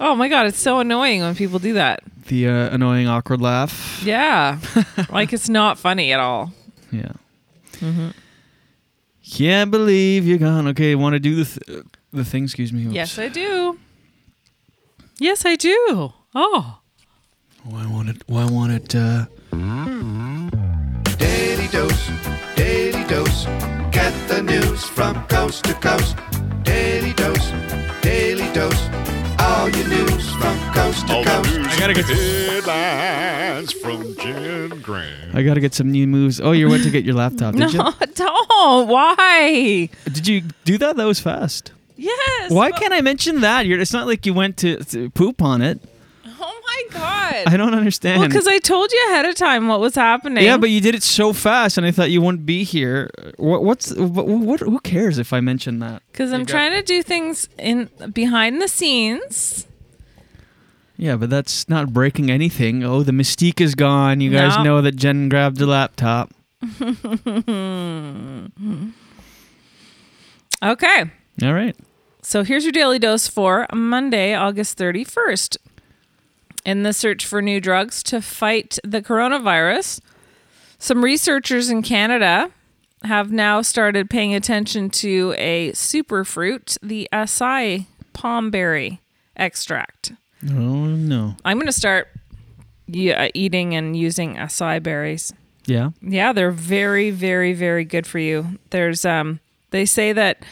[0.00, 2.02] Oh my god, it's so annoying when people do that.
[2.26, 4.02] The uh, annoying, awkward laugh.
[4.04, 4.58] Yeah,
[5.10, 6.52] like it's not funny at all.
[6.90, 7.12] Yeah.
[7.78, 8.08] hmm
[9.30, 10.66] Can't believe you're gone.
[10.68, 12.44] Okay, want to do the th- the thing?
[12.44, 12.86] Excuse me.
[12.86, 12.94] Oops.
[12.94, 13.78] Yes, I do.
[15.18, 16.12] Yes, I do.
[16.34, 16.80] Oh,
[17.64, 18.22] Why want it?
[18.26, 18.94] Why want it?
[18.96, 19.26] Uh,
[21.62, 22.10] Daily dose,
[22.56, 23.44] daily dose.
[23.92, 26.16] Get the news from coast to coast.
[26.64, 27.52] Daily dose,
[28.02, 28.88] daily dose.
[29.38, 31.50] All your news from coast to coast.
[31.60, 35.36] I gotta get headlines from Jen Grant.
[35.36, 36.40] I gotta get some new moves.
[36.40, 37.78] Oh, you went to get your laptop, no, you?
[38.16, 38.88] don't.
[38.88, 39.88] Why?
[40.06, 40.96] Did you do that?
[40.96, 41.70] That was fast.
[41.96, 42.50] Yes.
[42.50, 43.66] Why but- can't I mention that?
[43.66, 45.80] You're, it's not like you went to, to poop on it.
[46.90, 47.52] My god.
[47.52, 48.20] I don't understand.
[48.20, 50.44] Well, because I told you ahead of time what was happening.
[50.44, 53.10] yeah, but you did it so fast, and I thought you wouldn't be here.
[53.36, 54.60] What, what's what, what?
[54.60, 56.02] Who cares if I mention that?
[56.12, 59.66] because I'm got- trying to do things in behind the scenes.
[60.96, 62.84] Yeah, but that's not breaking anything.
[62.84, 64.20] Oh, the mystique is gone.
[64.20, 64.62] You guys No.
[64.62, 66.30] know that Jen grabbed the laptop.
[70.62, 71.10] okay.
[71.42, 71.76] All right.
[72.22, 75.56] So here's your daily dose for Monday, August 31st.
[76.64, 80.00] In the search for new drugs to fight the coronavirus,
[80.78, 82.50] some researchers in Canada
[83.04, 89.00] have now started paying attention to a superfruit, the acai palm berry
[89.36, 90.12] extract.
[90.48, 91.36] Oh no.
[91.44, 92.08] I'm going to start
[92.86, 95.32] yeah, eating and using acai berries.
[95.66, 95.90] Yeah.
[96.00, 98.58] Yeah, they're very, very, very good for you.
[98.70, 100.44] There's um they say that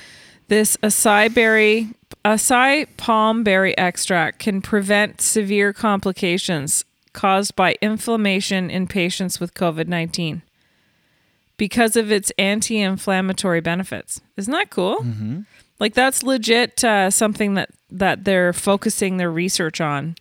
[0.48, 1.88] this acai berry
[2.24, 9.88] acai palm berry extract can prevent severe complications caused by inflammation in patients with COVID
[9.88, 10.42] nineteen.
[11.56, 14.18] because of its anti-inflammatory benefits.
[14.38, 15.04] Isn't that cool?
[15.78, 20.14] Like that's legit uh, something that that they're focusing their research on.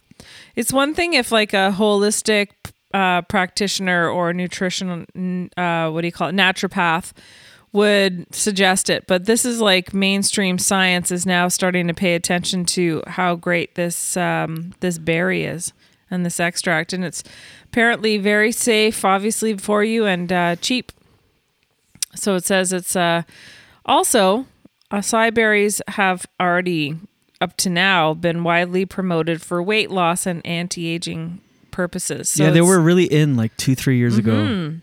[0.57, 2.49] It's one thing if like a holistic
[2.93, 5.05] uh, practitioner or nutritional,
[5.55, 7.13] uh, what do you call it, naturopath
[7.71, 12.65] would suggest it, but this is like mainstream science is now starting to pay attention
[12.65, 15.71] to how great this um, this berry is
[16.09, 17.23] and this extract, and it's
[17.65, 20.91] apparently very safe, obviously for you and uh, cheap.
[22.15, 23.21] So it says it's uh,
[23.85, 24.47] also
[24.91, 26.95] acai berries have already
[27.39, 32.29] up to now been widely promoted for weight loss and anti-aging purposes.
[32.29, 34.31] So yeah, they were really in like two, three years ago.
[34.31, 34.81] Mhm.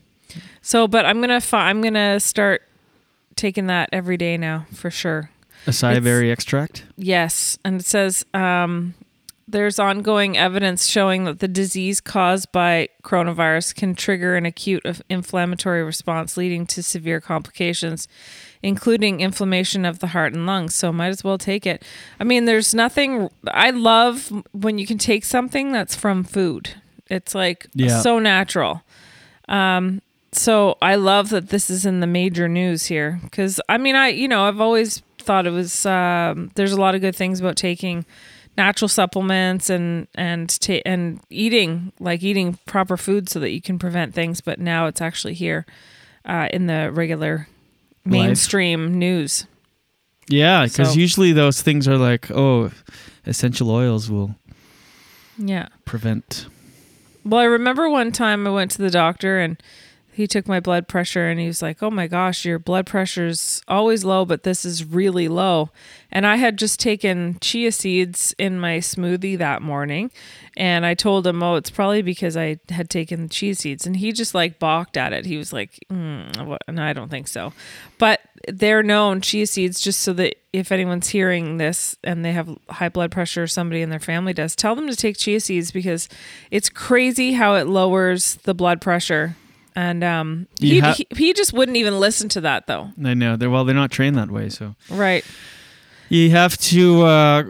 [0.62, 2.62] So, but I'm gonna fi- I'm gonna start
[3.36, 5.30] taking that every day now for sure.
[5.66, 6.84] Acai berry extract.
[6.96, 8.94] Yes, and it says um,
[9.48, 15.82] there's ongoing evidence showing that the disease caused by coronavirus can trigger an acute inflammatory
[15.82, 18.06] response, leading to severe complications,
[18.62, 20.74] including inflammation of the heart and lungs.
[20.76, 21.84] So, might as well take it.
[22.20, 23.28] I mean, there's nothing.
[23.48, 26.70] I love when you can take something that's from food.
[27.08, 28.00] It's like Yeah.
[28.00, 28.82] so natural.
[29.48, 30.00] Um,
[30.36, 34.08] so I love that this is in the major news here because I mean I
[34.08, 37.56] you know I've always thought it was um, there's a lot of good things about
[37.56, 38.04] taking
[38.56, 43.78] natural supplements and and ta- and eating like eating proper food so that you can
[43.78, 45.66] prevent things but now it's actually here
[46.24, 47.48] uh, in the regular
[48.04, 49.46] mainstream news.
[50.28, 52.70] Yeah, because So- usually those things are like, oh,
[53.26, 54.34] essential oils will
[55.38, 55.68] Yeah.
[55.84, 56.46] prevent.
[57.24, 59.56] Well, I remember one time I went to the doctor and
[60.16, 63.60] he took my blood pressure and he was like, "Oh my gosh, your blood pressure's
[63.68, 65.68] always low, but this is really low."
[66.10, 70.10] And I had just taken chia seeds in my smoothie that morning,
[70.56, 74.10] and I told him, "Oh, it's probably because I had taken chia seeds." And he
[74.10, 75.26] just like balked at it.
[75.26, 76.62] He was like, mm, what?
[76.66, 77.52] "No, I don't think so."
[77.98, 82.56] But they're known chia seeds just so that if anyone's hearing this and they have
[82.70, 85.72] high blood pressure or somebody in their family does, tell them to take chia seeds
[85.72, 86.08] because
[86.50, 89.36] it's crazy how it lowers the blood pressure.
[89.78, 92.90] And um, he, ha- he he just wouldn't even listen to that though.
[93.04, 95.22] I know they're well, they're not trained that way, so Right.
[96.08, 97.42] you have to uh,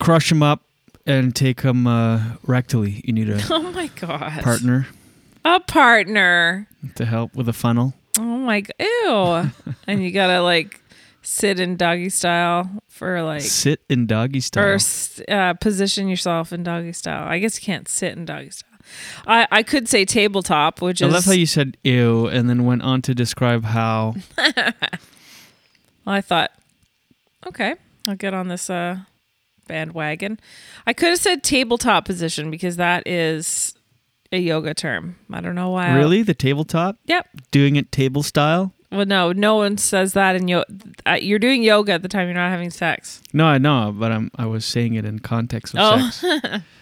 [0.00, 0.62] crush them up
[1.06, 3.02] and take them uh, rectally.
[3.04, 4.42] You need a Oh my god.
[4.42, 4.86] partner
[5.44, 6.66] A partner.
[6.94, 7.92] to help with a funnel.
[8.18, 8.74] Oh my god.
[8.80, 9.74] Ew.
[9.86, 10.80] and you gotta like
[11.20, 14.64] sit in doggy style for like Sit in doggy style.
[14.64, 14.78] or
[15.28, 17.28] uh, position yourself in doggy style.
[17.28, 18.65] I guess you can't sit in doggy style.
[19.26, 22.64] I I could say tabletop, which I is love how you said ew and then
[22.64, 24.14] went on to describe how.
[26.06, 26.52] I thought,
[27.46, 27.74] okay,
[28.06, 28.98] I'll get on this uh,
[29.66, 30.38] bandwagon.
[30.86, 33.74] I could have said tabletop position because that is
[34.32, 35.16] a yoga term.
[35.32, 35.88] I don't know why.
[35.88, 36.22] I- really?
[36.22, 36.96] The tabletop?
[37.06, 37.28] Yep.
[37.50, 38.72] Doing it table style?
[38.92, 40.66] Well, no, no one says that in yoga.
[41.04, 43.20] Uh, you're doing yoga at the time you're not having sex.
[43.32, 46.10] No, I know, but I'm I was saying it in context of Oh.
[46.10, 46.62] sex.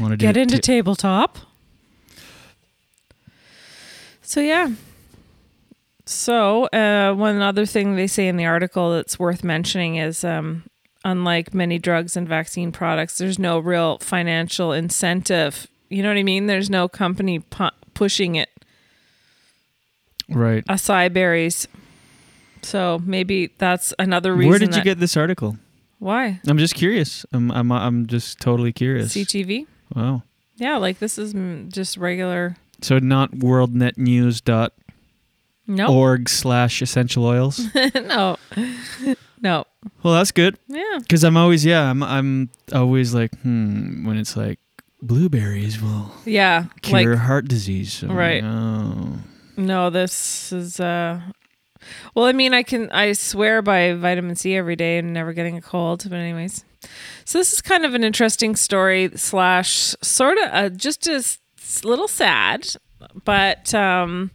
[0.00, 1.38] Want to Get into tabletop.
[4.22, 4.70] So yeah.
[6.06, 10.64] So uh, one other thing they say in the article that's worth mentioning is, um,
[11.04, 15.66] unlike many drugs and vaccine products, there's no real financial incentive.
[15.88, 16.46] You know what I mean?
[16.46, 18.48] There's no company pu- pushing it.
[20.28, 20.64] right.
[20.66, 21.68] Acai berries.
[22.62, 24.50] So maybe that's another reason.
[24.50, 25.56] Where did you get this article?
[25.98, 26.40] Why?
[26.46, 27.26] I'm just curious.
[27.32, 29.14] I'm I'm I'm just totally curious.
[29.14, 29.66] CTV?
[29.94, 30.22] Wow.
[30.56, 31.32] Yeah, like this is
[31.72, 32.56] just regular.
[32.82, 34.70] So not worldnetnews.org
[35.66, 36.16] No.
[36.26, 37.60] slash essential oils.
[37.94, 38.36] no.
[39.40, 39.64] no.
[40.02, 40.58] well, that's good.
[40.68, 40.98] Yeah.
[40.98, 44.58] Because I'm always yeah I'm I'm always like hmm when it's like
[45.02, 46.66] blueberries will Yeah.
[46.82, 48.02] cure like heart disease.
[48.02, 48.42] I'm Right.
[48.44, 49.18] Like, oh.
[49.56, 51.20] no, this is uh
[52.14, 55.56] well, I mean, I can I swear by vitamin C every day and never getting
[55.56, 56.64] a cold, but anyways.
[57.24, 61.22] So this is kind of an interesting story slash sort of uh, just a
[61.86, 62.66] little sad,
[63.24, 64.30] but um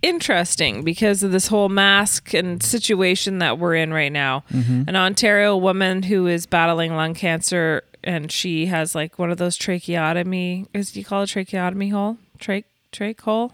[0.00, 4.44] interesting because of this whole mask and situation that we're in right now.
[4.52, 4.86] Mhm.
[4.88, 9.56] An Ontario woman who is battling lung cancer and she has like one of those
[9.56, 12.16] tracheotomy is you call it tracheotomy hole?
[12.38, 13.52] Trache trach hole?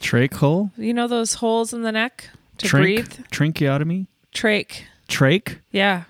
[0.00, 0.72] Trache hole?
[0.76, 3.12] You know those holes in the neck to breathe?
[3.30, 4.08] Tracheotomy?
[4.34, 4.82] Trache.
[5.08, 5.58] Trache?
[5.70, 6.04] Yeah.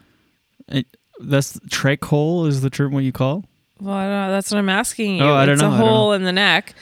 [0.68, 0.86] It,
[1.22, 3.44] that's trach hole is the term what you call?
[3.80, 4.30] Well, I don't know.
[4.32, 5.24] that's what I'm asking you.
[5.24, 5.68] Oh, I don't it's know.
[5.72, 6.74] a hole in the neck.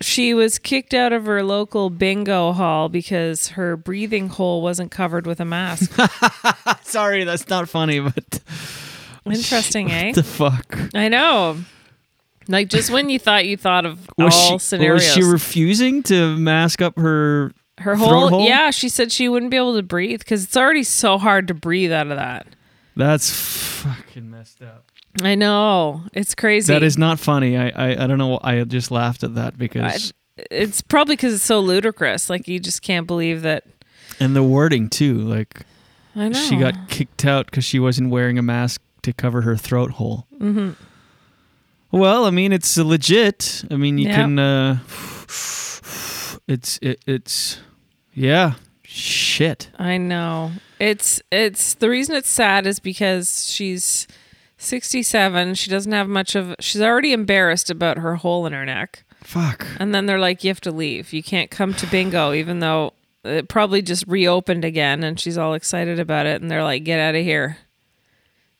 [0.00, 5.26] She was kicked out of her local bingo hall because her breathing hole wasn't covered
[5.26, 5.90] with a mask.
[6.82, 8.40] Sorry, that's not funny, but
[9.26, 10.06] Interesting, eh?
[10.08, 10.78] What the fuck?
[10.94, 11.56] I know.
[12.48, 15.02] Like just when you thought you thought of Was all she, scenarios.
[15.02, 18.46] was she refusing to mask up her Her whole, hole?
[18.46, 21.54] yeah, she said she wouldn't be able to breathe because it's already so hard to
[21.54, 22.46] breathe out of that.
[22.96, 24.90] That's fucking messed up.
[25.22, 26.72] I know it's crazy.
[26.72, 27.56] That is not funny.
[27.56, 28.38] I, I I don't know.
[28.42, 30.12] I just laughed at that because
[30.50, 32.28] It's probably because it's so ludicrous.
[32.30, 33.64] Like you just can't believe that.
[34.20, 35.14] and the wording too.
[35.18, 35.62] Like
[36.14, 36.38] I know.
[36.38, 40.26] she got kicked out because she wasn't wearing a mask to cover her throat hole.
[40.38, 40.70] hmm
[41.90, 43.64] Well, I mean, it's legit.
[43.70, 44.16] I mean, you Yeah.
[44.16, 44.38] can.
[44.38, 44.78] uh
[46.48, 47.58] It's it, it's
[48.14, 48.54] yeah.
[48.84, 49.70] Shit.
[49.78, 50.52] I know.
[50.78, 54.06] It's it's the reason it's sad is because she's
[54.58, 55.54] 67.
[55.54, 56.54] She doesn't have much of.
[56.60, 59.04] She's already embarrassed about her hole in her neck.
[59.22, 59.66] Fuck.
[59.78, 61.12] And then they're like, you have to leave.
[61.12, 62.92] You can't come to bingo, even though
[63.24, 66.40] it probably just reopened again, and she's all excited about it.
[66.40, 67.58] And they're like, get out of here.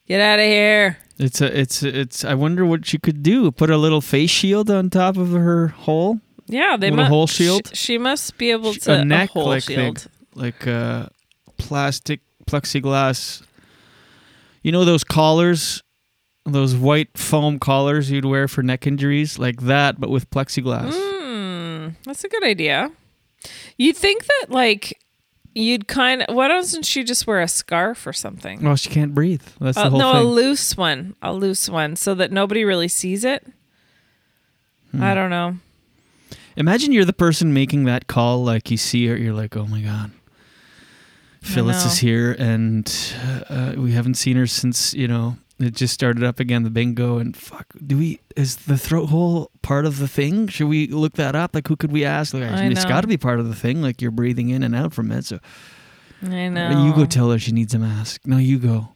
[0.09, 0.99] Get out of here.
[1.19, 2.25] It's a it's a- it's.
[2.25, 3.51] I wonder what she could do.
[3.51, 6.21] Put a little face shield on top of her hole.
[6.47, 7.71] Yeah, they little mu- hole she- shield.
[7.77, 9.99] She, must be able to a neck hole like shield.
[10.01, 11.07] thing, like uh,
[11.57, 13.43] plastic plexiglass.
[14.63, 15.83] You know those collars,
[16.45, 20.93] those white foam collars you'd wear for neck injuries, like that, but with plexiglass.
[20.93, 22.91] Hmm, that's a good idea.
[23.77, 24.99] You'd think that like
[25.55, 26.35] you'd kind of.
[26.35, 28.63] Why doesn't she just wear a scarf or something?
[28.63, 29.43] Well, she can't breathe.
[29.61, 32.89] That's Uh, the whole no, a loose one, a loose one, so that nobody really
[32.89, 33.47] sees it.
[34.93, 35.03] Hmm.
[35.03, 35.57] I don't know.
[36.57, 38.43] Imagine you're the person making that call.
[38.43, 40.11] Like you see her, you're like, oh my god,
[41.47, 42.93] Phyllis is here, and
[43.49, 47.19] uh, we haven't seen her since you know it just started up again, the bingo.
[47.19, 48.21] And fuck, do we?
[48.37, 50.49] Is the throat hole part of the thing?
[50.49, 51.55] Should we look that up?
[51.55, 52.35] Like, who could we ask?
[52.35, 53.81] Like, I it's got to be part of the thing.
[53.81, 55.25] Like you're breathing in and out from it.
[55.25, 55.39] So
[56.23, 56.85] I know.
[56.85, 58.23] you go tell her she needs a mask.
[58.27, 58.89] No, you go.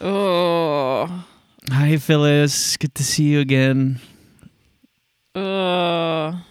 [0.00, 1.24] Oh.
[1.70, 2.76] Hi, Phyllis.
[2.76, 4.00] Good to see you again.
[5.34, 6.42] Oh.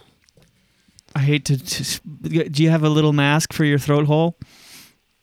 [1.16, 1.58] I hate to.
[1.58, 4.38] to do you have a little mask for your throat hole?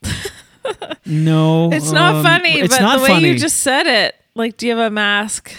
[1.06, 3.28] no, It's not um, funny, It's but not the way funny.
[3.28, 5.52] you just said it, like, do you have a mask?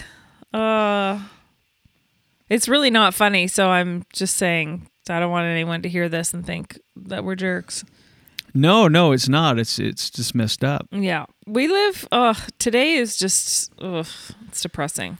[0.52, 1.20] Uh,
[2.48, 3.46] it's really not funny.
[3.48, 7.34] So I'm just saying, I don't want anyone to hear this and think that we're
[7.34, 7.84] jerks.
[8.54, 9.58] No, no, it's not.
[9.58, 10.86] It's it's just messed up.
[10.92, 12.06] Yeah, we live.
[12.12, 13.72] Uh, today is just.
[13.80, 14.06] Ugh,
[14.46, 15.18] it's depressing.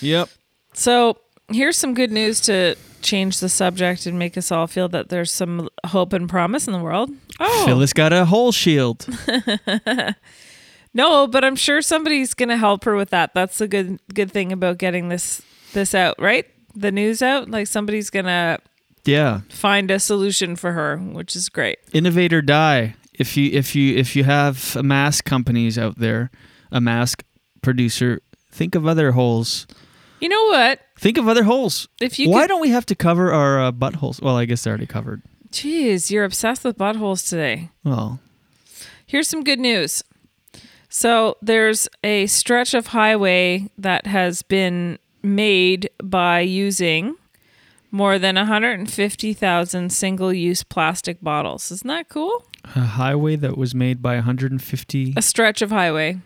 [0.00, 0.28] Yep.
[0.72, 1.18] So
[1.50, 5.30] here's some good news to change the subject and make us all feel that there's
[5.30, 7.10] some hope and promise in the world.
[7.38, 9.06] Oh, Phyllis got a hole shield.
[10.94, 13.34] no, but I'm sure somebody's gonna help her with that.
[13.34, 15.42] That's the good good thing about getting this
[15.72, 16.46] this out, right?
[16.74, 18.58] The news out, like somebody's gonna
[19.04, 19.40] Yeah.
[19.50, 21.78] find a solution for her, which is great.
[21.92, 22.94] Innovate or die.
[23.12, 26.30] If you if you if you have a mask companies out there,
[26.70, 27.24] a mask
[27.62, 28.20] producer,
[28.50, 29.66] think of other holes.
[30.20, 30.80] You know what?
[30.98, 31.88] Think of other holes.
[32.00, 34.20] If you Why could- don't we have to cover our uh, buttholes?
[34.22, 35.22] Well, I guess they're already covered.
[35.50, 37.70] Jeez, you're obsessed with buttholes today.
[37.84, 38.20] Well,
[39.08, 40.02] Here's some good news.
[40.88, 47.14] So there's a stretch of highway that has been made by using
[47.92, 51.70] more than 150,000 single-use plastic bottles.
[51.70, 52.44] Isn't that cool?
[52.74, 55.14] a highway that was made by 150.
[55.16, 56.18] A stretch of highway,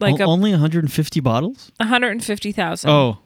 [0.00, 1.72] like O- a only 150 bottles.
[1.78, 2.90] 150,000.
[2.90, 3.18] Oh,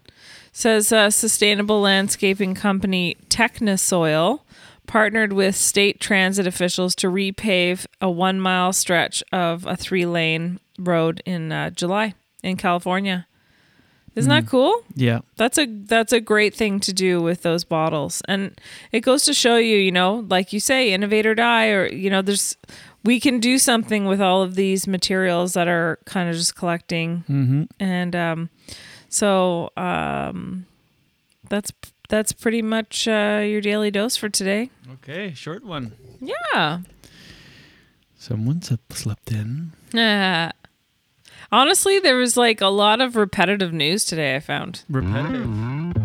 [0.53, 4.41] says uh, sustainable landscaping company TechniSoil
[4.87, 10.59] partnered with state transit officials to repave a one mile stretch of a three lane
[10.79, 13.27] road in uh, July in California.
[14.15, 14.85] Isn't that cool?
[14.95, 15.21] yeah.
[15.37, 18.61] That's a that's a great thing to do with those bottles, and
[18.91, 22.11] it goes to show you, you know, like you say, innovate or die, or you
[22.11, 22.59] know, there's
[23.05, 27.25] we can do something with all of these materials that are kind of just collecting,
[27.29, 27.69] Mhm.
[27.81, 28.51] and um,
[29.09, 30.67] so um,
[31.49, 31.73] that's
[32.09, 34.71] that's pretty much uh, your daily dose for today.
[34.95, 35.93] Okay, short one.
[36.21, 36.81] Yeah.
[38.19, 39.73] Someone's up- slept in.
[39.97, 40.53] Ah.
[41.53, 44.37] Honestly, there was like a lot of repetitive news today.
[44.37, 44.85] I found.
[44.89, 45.47] Repetitive.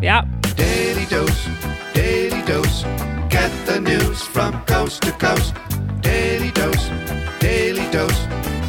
[0.02, 0.26] Yeah.
[0.56, 1.48] Daily dose,
[1.94, 2.84] daily dose.
[3.30, 5.54] Get the news from coast to coast.
[6.18, 6.90] Daily dose,
[7.40, 8.26] daily dose.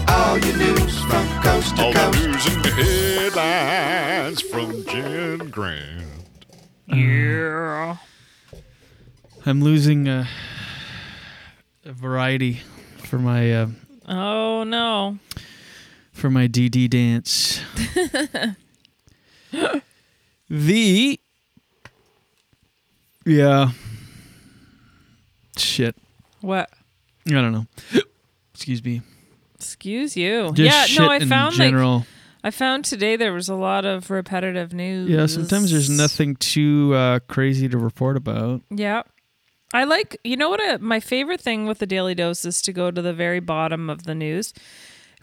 [0.08, 2.22] All your news from coast to All the coast.
[2.26, 6.04] news and headlines from Jen Grant.
[6.86, 7.96] Yeah.
[9.46, 10.26] I'm losing uh,
[11.86, 12.60] a variety
[12.98, 13.68] for my uh,
[14.06, 15.18] Oh no.
[16.12, 17.62] for my DD dance.
[20.50, 21.18] the
[23.24, 23.70] yeah
[25.56, 25.96] shit.
[26.42, 26.68] What?
[27.28, 27.66] I don't know.
[28.54, 29.02] Excuse me.
[29.54, 30.52] Excuse you.
[30.54, 31.98] Just yeah, no, I in found general.
[31.98, 32.06] like
[32.44, 35.10] I found today there was a lot of repetitive news.
[35.10, 38.62] Yeah, sometimes there's nothing too uh, crazy to report about.
[38.70, 39.02] Yeah.
[39.74, 40.60] I like, you know what?
[40.62, 43.90] I, my favorite thing with the Daily Dose is to go to the very bottom
[43.90, 44.54] of the news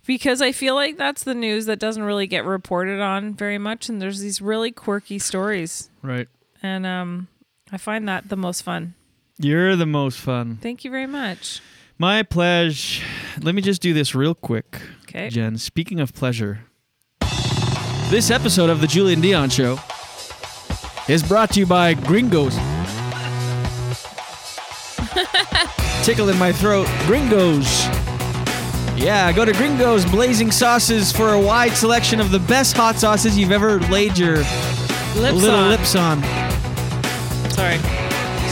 [0.06, 3.90] because I feel like that's the news that doesn't really get reported on very much.
[3.90, 5.90] And there's these really quirky stories.
[6.04, 6.28] Right.
[6.62, 7.28] And um,
[7.72, 8.94] I find that the most fun.
[9.40, 10.60] You're the most fun.
[10.62, 11.62] Thank you very much.
[11.98, 13.04] My pleasure.
[13.42, 14.82] Let me just do this real quick.
[15.08, 15.30] 'Kay.
[15.30, 16.60] Jen, speaking of pleasure,
[18.10, 19.80] this episode of The Julien Dionne Show
[21.12, 22.56] is brought to you by Gringos.
[26.04, 26.88] Tickle in my throat.
[27.06, 27.86] Gringos.
[28.98, 33.38] Yeah, go to Gringos Blazing Sauces for a wide selection of the best hot sauces
[33.38, 35.70] you've ever laid your Lips little on.
[35.70, 36.22] lips on.
[37.52, 37.78] Sorry.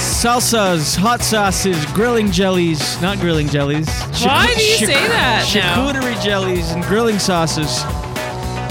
[0.03, 3.87] Salsas, hot sauces, grilling jellies, not grilling jellies.
[4.21, 5.45] Why do you say that?
[5.47, 7.83] Charcuterie jellies and grilling sauces.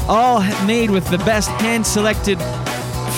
[0.08, 2.38] All made with the best hand selected,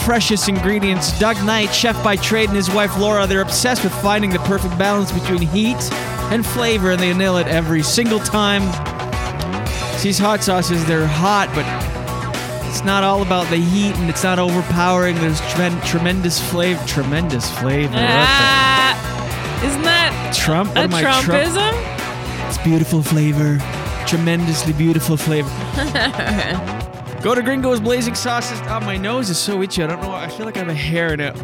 [0.05, 1.19] freshest ingredients.
[1.19, 4.79] Doug Knight, chef by trade, and his wife Laura, they're obsessed with finding the perfect
[4.79, 5.93] balance between heat
[6.31, 8.63] and flavor, and they nail it every single time.
[10.03, 11.65] These hot sauces, they're hot, but
[12.75, 15.15] it's not all about the heat and it's not overpowering.
[15.21, 16.85] There's tremen- tremendous flavor.
[16.89, 17.95] Tremendous flavor.
[17.97, 20.71] Ah, isn't that Trump?
[20.71, 21.25] What a am I, Trump?
[21.25, 22.49] Trumpism?
[22.49, 23.59] It's beautiful flavor.
[24.09, 25.49] Tremendously beautiful flavor.
[27.23, 28.61] Go to Gringo's Blazing Sauces.
[28.65, 29.85] Oh, my nose is so itchy.
[29.85, 30.11] I don't know.
[30.13, 31.37] I feel like I have a hair in it.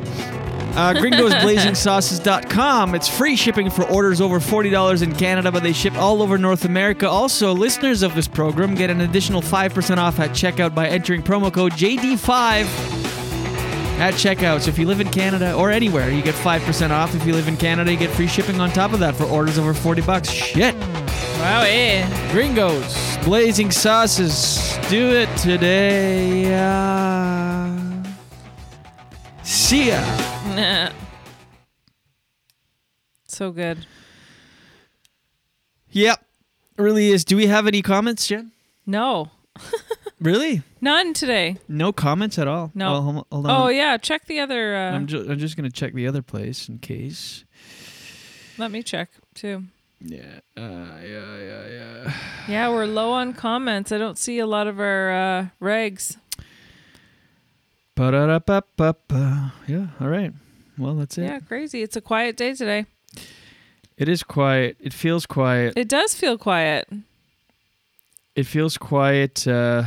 [0.81, 2.95] Uh, GringosBlazingSauces.com.
[2.95, 6.65] It's free shipping for orders over $40 in Canada, but they ship all over North
[6.65, 7.07] America.
[7.07, 11.53] Also, listeners of this program get an additional 5% off at checkout by entering promo
[11.53, 12.65] code JD5
[13.99, 14.63] at checkout.
[14.63, 17.15] So if you live in Canada or anywhere, you get 5% off.
[17.15, 19.59] If you live in Canada, you get free shipping on top of that for orders
[19.59, 20.31] over 40 bucks.
[20.31, 20.75] Shit.
[20.75, 22.33] Wow, eh?
[22.33, 24.79] Gringos, blazing sauces.
[24.89, 26.55] Do it today.
[26.55, 27.69] Uh,
[29.43, 30.40] see ya.
[30.57, 30.91] Nah.
[33.27, 33.87] So good.
[35.93, 36.25] Yep,
[36.77, 37.25] really is.
[37.25, 38.51] Do we have any comments, Jen?
[38.87, 39.31] No,
[40.21, 40.63] Really?
[40.81, 41.57] none today.
[41.69, 42.73] No comments at all.
[42.75, 42.91] No.
[42.93, 43.47] Well, hold.
[43.49, 44.77] Oh yeah, check the other.
[44.77, 47.45] Uh, I'm, ju- I'm just gonna check the other place in case.
[48.59, 49.63] let me check too.
[50.01, 50.41] Yeah.
[50.57, 51.37] Uh, yeah.
[51.39, 51.67] Yeah.
[51.69, 52.15] Yeah.
[52.49, 53.93] Yeah, we're low on comments.
[53.93, 56.17] I don't see a lot of our uh, regs.
[58.01, 59.53] Ba-da-da-ba-ba-ba.
[59.67, 59.89] Yeah.
[60.01, 60.33] All right.
[60.79, 61.25] Well, that's it.
[61.25, 61.83] Yeah, crazy.
[61.83, 62.87] It's a quiet day today.
[63.99, 64.79] It is quiet.
[64.81, 65.75] It feels quiet.
[65.77, 66.89] It does feel quiet.
[68.35, 69.47] It feels quiet.
[69.47, 69.85] Uh,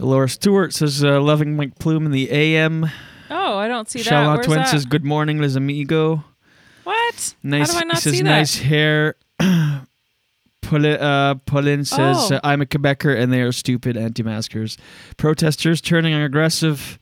[0.00, 2.90] Laura Stewart says, uh, "Loving Mike Plume in the AM."
[3.30, 4.06] Oh, I don't see that.
[4.08, 4.68] Charlotte Where's Twin that?
[4.68, 6.24] says, "Good morning, Les Amigo."
[6.82, 7.34] what?
[7.44, 7.68] Nice.
[7.72, 8.28] How do I not he says, see that?
[8.30, 9.14] "Nice hair."
[10.70, 12.36] Pauline, uh, Pauline says, Oh.
[12.36, 14.78] uh, "I'm a Quebecer, and they are stupid anti-maskers.
[15.16, 16.98] Protesters turning aggressive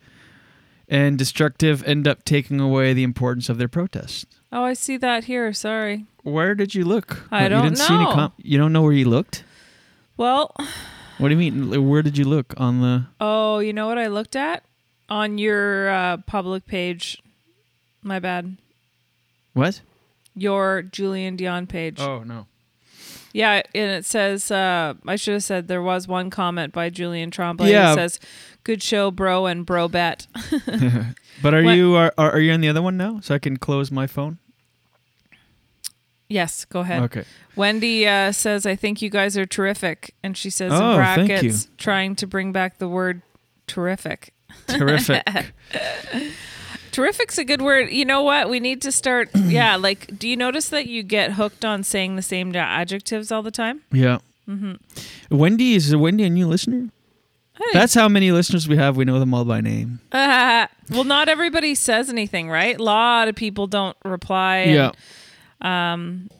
[0.88, 5.24] and destructive end up taking away the importance of their protest." Oh, I see that
[5.24, 5.52] here.
[5.52, 6.06] Sorry.
[6.22, 7.24] Where did you look?
[7.30, 8.12] I you don't didn't See any know.
[8.12, 9.44] com- you don't know where you looked?
[10.16, 10.54] Well,
[11.18, 11.86] What do you mean?
[11.88, 13.04] Where did you look on the?
[13.20, 14.62] oh, you know what I looked at
[15.10, 17.20] on your uh, public page.
[18.02, 18.56] My bad.
[19.52, 19.80] What?
[20.34, 22.00] Your Julien Dionne page.
[22.00, 22.46] Oh no.
[23.32, 27.30] Yeah, and it says uh, I should have said there was one comment by Julian
[27.30, 27.70] Tremblay.
[27.70, 27.92] Yeah.
[27.92, 28.20] It says,
[28.64, 30.26] "Good show, bro," and bro bet.
[31.42, 33.20] But are What- you are, are are you on the other one now?
[33.20, 34.38] So I can close my phone.
[36.28, 37.02] yes, go ahead.
[37.04, 37.24] Okay.
[37.54, 41.68] Wendy uh, says, "I think you guys are terrific," and she says Oh, in brackets,
[41.76, 43.22] trying to bring back the word
[43.66, 44.32] terrific.
[44.66, 45.22] Terrific.
[46.98, 47.90] Terrific's a good word.
[47.90, 48.48] You know what?
[48.50, 49.30] We need to start.
[49.34, 53.42] yeah, like, do you notice that you get hooked on saying the same adjectives all
[53.42, 53.82] the time?
[53.92, 54.18] yeah.
[54.46, 54.72] hmm
[55.30, 56.88] Wendy is Wendy a new listener?
[57.72, 58.96] That's how many listeners we have.
[58.96, 60.00] We know them all by name.
[60.12, 62.78] Uh, well, not everybody says anything, right?
[62.78, 64.58] A lot of people don't reply.
[64.58, 65.92] and, Yeah.
[65.92, 66.30] Um,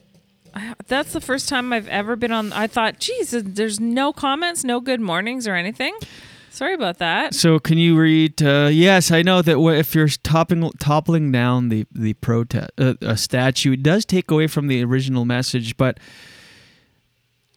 [0.55, 2.51] I- that's the first time I've ever been on.
[2.53, 5.93] I thought, geez, there's no comments, no good mornings or anything.
[6.51, 7.33] Sorry about that.
[7.35, 8.41] So can you read?
[8.41, 13.15] Uh, yes, I know that if you're toppling toppling down the the protest uh, a
[13.17, 15.99] statue, it does take away from the original message, but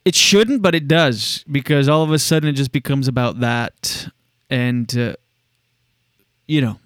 [0.05, 0.62] it shouldn't.
[0.62, 4.09] But it does because all of a sudden it just becomes about that,
[4.51, 5.14] and uh,
[6.47, 6.78] you know,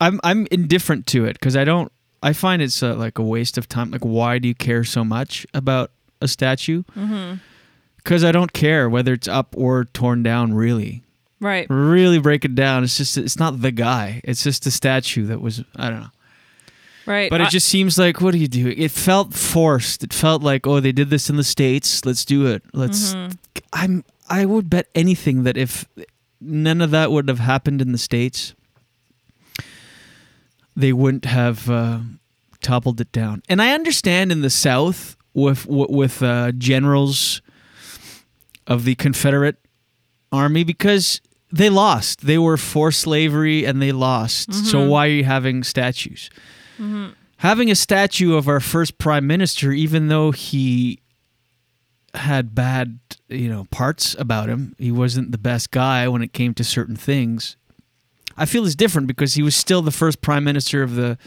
[0.00, 1.90] I'm I'm indifferent to it because I don't.
[2.22, 3.90] I find it's uh, like a waste of time.
[3.90, 6.82] Like, why do you care so much about a statue?
[6.96, 7.40] Mhm.
[8.06, 10.54] Because I don't care whether it's up or torn down.
[10.54, 11.02] Really,
[11.40, 11.66] Right.
[11.68, 12.84] really break it down.
[12.84, 14.20] It's just it's not the guy.
[14.22, 16.10] It's just the statue that was I don't know.
[17.04, 17.28] Right.
[17.28, 18.78] But I- it just seems like what are you doing?
[18.78, 20.04] It felt forced.
[20.04, 22.04] It felt like oh they did this in the states.
[22.06, 22.62] Let's do it.
[22.72, 23.12] Let's.
[23.14, 23.36] Mhm.
[23.72, 24.04] I'm.
[24.28, 25.84] I would bet anything that if
[26.40, 28.54] none of that would have happened in the states,
[30.76, 31.98] they wouldn't have uh,
[32.62, 33.42] toppled it down.
[33.48, 37.42] And I understand in the South with with uh, generals
[38.66, 39.56] of the Confederate
[40.32, 41.20] Army because
[41.52, 42.26] they lost.
[42.26, 44.52] They were for slavery and they lost.
[44.52, 44.88] So Mhm.
[44.88, 46.28] why are you having statues?
[46.78, 47.12] Mhm.
[47.38, 50.98] Having a statue of our first prime minister, even though he
[52.14, 52.98] had bad,
[53.28, 56.96] you know, parts about him, he wasn't the best guy when it came to certain
[56.96, 57.56] things.
[58.36, 61.18] I feel is different because he was still the first prime minister of the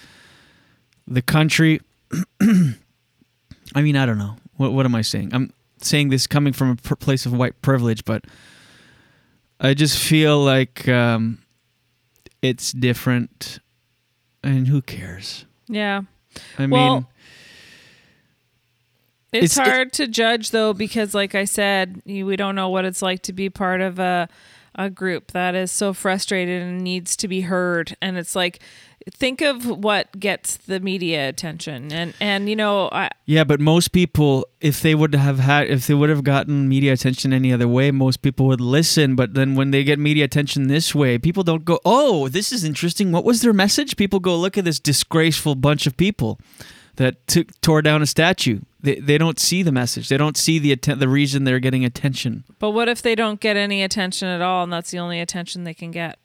[1.07, 1.79] the country.
[2.41, 4.35] I mean, I don't know.
[4.57, 5.29] What what am I saying?
[5.33, 5.51] I'm
[5.81, 8.25] saying this coming from a pr- place of white privilege, but
[9.59, 11.39] I just feel like um,
[12.41, 13.59] it's different,
[14.43, 15.45] and who cares?
[15.67, 16.01] Yeah.
[16.57, 17.05] I Well, mean,
[19.31, 22.85] It's, It's- it- hard to judge though because like I said, we don't know what
[22.85, 24.27] it's like to be part of a
[24.75, 28.59] a group that is so frustrated and needs to be heard and it's like
[29.11, 33.89] think of what gets the media attention and and you know I yeah, but most
[33.89, 37.67] people, if they would have had, if they would have gotten media attention any other
[37.67, 39.15] way, most people would listen.
[39.15, 42.63] But then when they get media attention this way, people don't go, "Oh, this is
[42.63, 43.11] interesting.
[43.11, 46.39] What was their message?" People go, "Look at this disgraceful bunch of people
[46.95, 47.17] that
[47.61, 50.07] tore down a statue." They they don't see the message.
[50.09, 52.43] They don't see the atten- the reason they're getting attention.
[52.59, 55.63] but what if they don't get any attention at all and that's the only attention
[55.65, 56.17] they can get?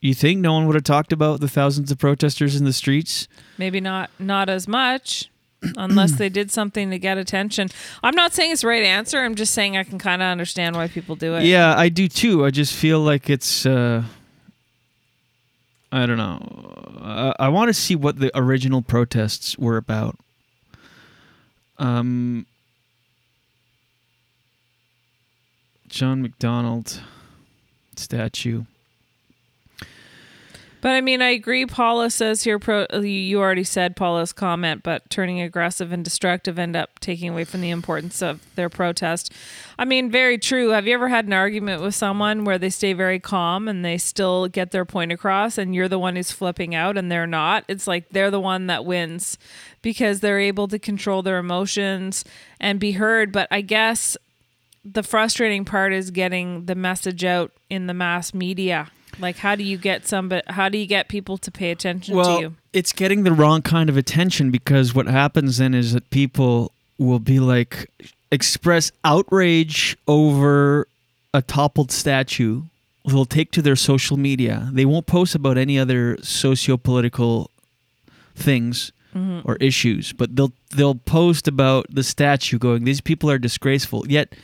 [0.00, 3.26] You think no one would have talked about the thousands of protesters in the streets?
[3.58, 5.28] Maybe not not as much
[5.76, 7.68] unless they did something to get attention.
[8.02, 9.18] I'm not saying it's the right answer.
[9.18, 11.44] I'm just saying I can kind of understand why people do it.
[11.44, 12.44] Yeah, I do too.
[12.44, 13.66] I just feel like it's.
[13.66, 14.04] Uh,
[15.90, 16.38] I don't know.
[17.00, 20.16] I, I want to see what the original protests were about.
[21.78, 22.46] Um,
[25.88, 27.00] John MacDonald
[27.96, 28.64] statue.
[30.82, 31.66] But I mean, I agree.
[31.66, 36.58] Paula says here, pro, you- you already said Paula's comment, but turning aggressive and destructive
[36.58, 39.32] end up taking away from the importance of their protest.
[39.78, 40.68] I mean, very true.
[40.70, 43.98] Have you ever had an argument with someone where they stay very calm and they
[43.98, 47.64] still get their point across, and you're the one who's flipping out and they're not?
[47.68, 49.38] It's like they're the one that wins
[49.82, 52.24] because they're able to control their emotions
[52.60, 53.32] and be heard.
[53.32, 54.16] But I guess
[54.84, 58.88] the frustrating part is getting the message out in the mass media.
[59.18, 60.42] Like, how do you get somebody?
[60.48, 62.54] How do you get people to pay attention well, to you?
[62.72, 67.18] it's getting the wrong kind of attention because what happens then is that people will
[67.18, 67.90] be like
[68.30, 70.86] express outrage over
[71.32, 72.62] a toppled statue.
[73.06, 74.68] They'll take to their social media.
[74.72, 77.50] They won't post about any other socio-political
[78.34, 79.42] things Mhm.
[79.44, 84.04] or issues, but they'll they'll post about the statue going these people are disgraceful.
[84.08, 84.34] Yet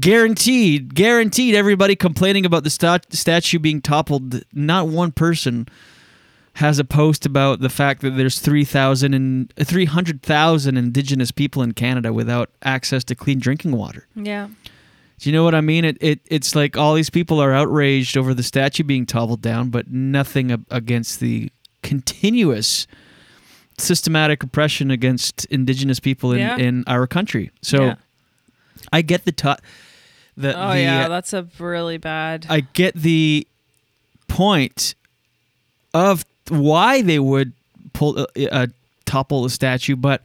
[0.00, 4.42] guaranteed, guaranteed, everybody complaining about the stat- statue being toppled.
[4.52, 5.68] Not one person
[6.56, 12.12] has a post about the fact that there's 3,000 and 300,000 indigenous people in Canada
[12.12, 14.06] without access to clean drinking water.
[14.14, 14.48] Yeah.
[15.18, 15.84] Do you know what I mean?
[15.84, 19.70] It, it it's like all these people are outraged over the statue being toppled down,
[19.70, 21.50] but nothing against the
[21.82, 22.86] continuous
[23.78, 26.56] systematic oppression against indigenous people in, Yeah.
[26.58, 27.50] in our country.
[27.62, 27.94] So Yeah.
[28.92, 29.58] I get the to-
[30.36, 32.46] the Oh the, yeah, uh, that's a really bad.
[32.48, 33.46] I get the
[34.28, 34.94] point
[35.94, 37.52] of why they would
[37.92, 38.66] pull uh, uh,
[39.04, 40.22] topple a statue, but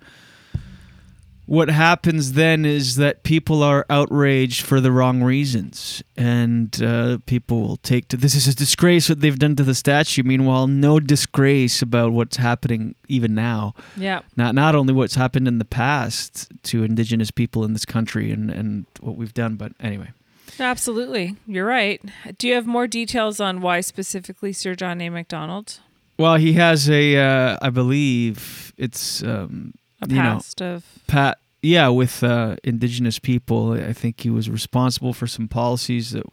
[1.47, 7.61] what happens then is that people are outraged for the wrong reasons, and uh, people
[7.61, 10.23] will take to this is a disgrace what they've done to the statue.
[10.23, 13.73] Meanwhile, no disgrace about what's happening even now.
[13.95, 14.19] Yeah.
[14.35, 18.51] Not not only what's happened in the past to Indigenous people in this country and
[18.51, 20.11] and what we've done, but anyway.
[20.59, 22.01] Absolutely, you're right.
[22.37, 25.09] Do you have more details on why specifically Sir John A.
[25.09, 25.79] Macdonald?
[26.17, 31.87] Well, he has a, uh, I believe it's, um, A you know, of- pat, yeah,
[31.89, 33.71] with uh, indigenous people.
[33.73, 36.23] I think he was responsible for some policies that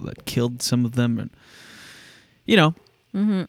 [0.00, 1.30] that killed some of them, and
[2.46, 2.74] you know,
[3.14, 3.44] Mm-hmm.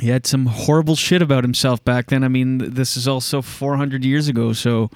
[0.00, 2.22] he had some horrible shit about himself back then.
[2.24, 4.90] I mean, this is also 400 years ago, so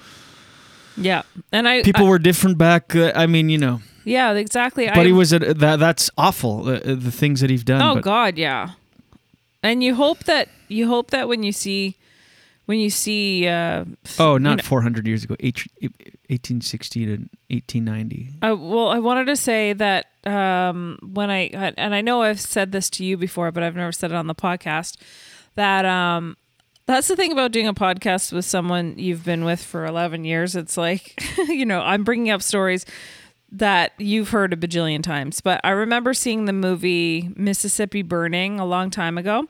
[0.97, 2.95] Yeah, and I people I- were different back.
[2.95, 4.85] Uh, I mean, you know, Yeah, exactly.
[4.87, 5.79] but I, he was a, that.
[5.79, 6.67] That's awful.
[6.69, 7.81] Uh, the things that he's done.
[7.81, 8.71] Oh but, God, yeah.
[9.63, 11.95] And you hope that you hope that when you see
[12.65, 13.85] when you see uh
[14.19, 15.35] Oh, you not know- 400 years ago.
[15.39, 17.11] 1860 to
[17.49, 18.29] 1890.
[18.41, 21.43] Uh, well, I wanted to say that um, when I
[21.77, 24.27] and I know I've said this to you before, but I've never said it on
[24.27, 24.97] the podcast.
[25.55, 26.37] That um,
[26.85, 30.55] that's the thing about doing a podcast with someone you've been with for eleven years.
[30.55, 32.85] It's like you know I'm bringing up stories
[33.51, 38.65] that you've heard a bajillion times, but I remember seeing the movie Mississippi Burning a
[38.65, 39.45] long time ago,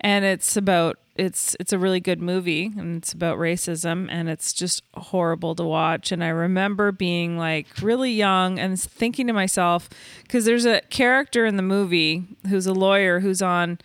[0.00, 4.52] and it's about it's it's a really good movie and it's about racism and it's
[4.52, 6.10] just horrible to watch.
[6.10, 9.90] And I remember being like really young and thinking to myself
[10.28, 13.78] cuz there's a character in the movie who's a lawyer who's on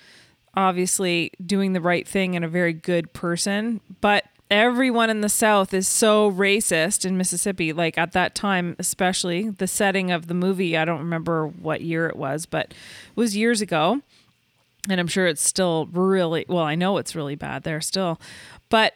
[0.55, 5.73] obviously doing the right thing and a very good person but everyone in the south
[5.73, 10.77] is so racist in Mississippi like at that time especially the setting of the movie.
[10.77, 14.01] I don't remember what year it was but it was years ago
[14.89, 18.19] and I'm sure it's still really well, I know it's really bad there still.
[18.69, 18.93] But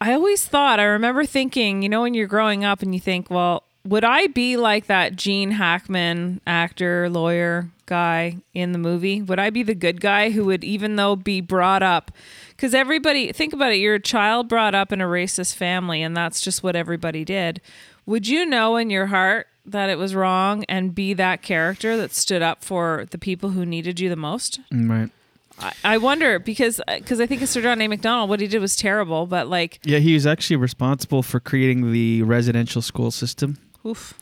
[0.00, 3.30] I always thought, I remember thinking, you know, when you're growing up and you think,
[3.30, 9.22] well, would I be like that Gene Hackman actor, lawyer guy in the movie?
[9.22, 12.12] Would I be the good guy who would, even though be brought up?
[12.50, 16.16] Because everybody, think about it, you're a child brought up in a racist family, and
[16.16, 17.60] that's just what everybody did.
[18.06, 22.12] Would you know in your heart that it was wrong and be that character that
[22.12, 24.60] stood up for the people who needed you the most?
[24.72, 25.10] Right.
[25.58, 27.88] I, I wonder because uh, because I think Sir John A.
[27.88, 31.92] MacDonald, what he did was terrible, but like, Yeah, he was actually responsible for creating
[31.92, 33.58] the residential school system.
[33.86, 34.14] oof,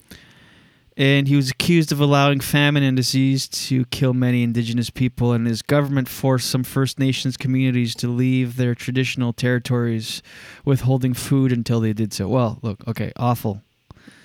[0.97, 5.47] And he was accused of allowing famine and disease to kill many indigenous people, and
[5.47, 10.23] his government forced some First Nations communities to leave their traditional territories,
[10.65, 12.27] withholding food until they did so.
[12.27, 13.63] Well, look, okay, awful.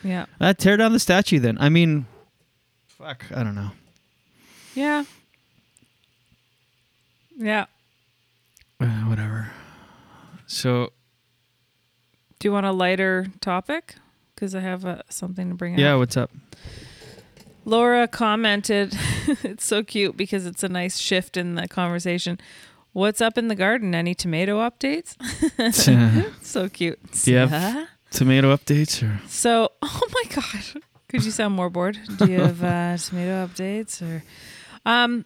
[0.04, 1.58] Yeah, Uh, tear down the statue then.
[1.60, 2.06] I mean,
[2.88, 3.72] fuck, I don't know.
[4.76, 5.04] yeah,
[7.38, 7.66] yeah.
[8.80, 9.52] Uh, whatever.
[10.48, 10.92] So,
[12.40, 13.96] Do you want a lighter topic?
[14.36, 15.80] Because I have uh, something to bring up.
[15.80, 16.32] yeah, what's up?
[17.66, 18.94] Laura commented,
[19.44, 22.40] "It's so cute because it's a nice shift in the conversation."
[22.92, 23.96] What's up in the garden?
[23.96, 25.16] Any tomato updates?
[26.44, 27.00] so cute.
[27.24, 27.48] Do you Yeah.
[27.48, 29.20] have tomato updates or?
[29.28, 31.99] So, oh my god, could you sound more bored?
[32.18, 34.24] Do you have uh, tomato updates or?
[34.86, 35.26] Um,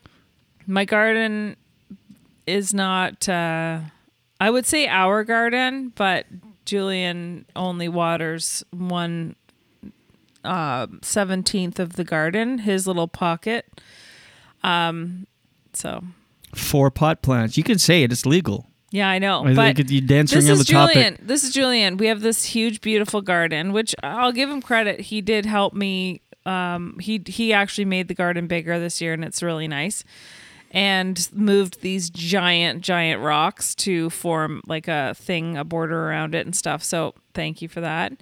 [0.65, 1.55] my garden
[2.45, 3.27] is not.
[3.27, 3.81] Uh,
[4.39, 6.25] I would say our garden, but
[6.65, 9.35] Julien only waters one
[10.43, 13.65] uh, seventeenth of the garden, his little pocket.
[14.63, 15.27] Um,
[15.73, 16.03] so
[16.55, 17.57] Four pot plants.
[17.57, 18.11] You can say it.
[18.11, 18.66] It's legal.
[18.89, 19.45] Yeah, I know.
[19.45, 20.93] I but you dancing this on is the topic.
[20.93, 21.17] Julien.
[21.21, 21.97] This is Julien.
[21.97, 25.01] We have this huge, beautiful garden, which I'll give him credit.
[25.01, 26.21] He did help me.
[26.45, 30.03] Um, he he actually made the garden bigger this year, and it's really nice.
[30.71, 36.45] And moved these giant, giant rocks to form like a thing, a border around it
[36.45, 36.83] and stuff.
[36.83, 38.13] So thank you for that.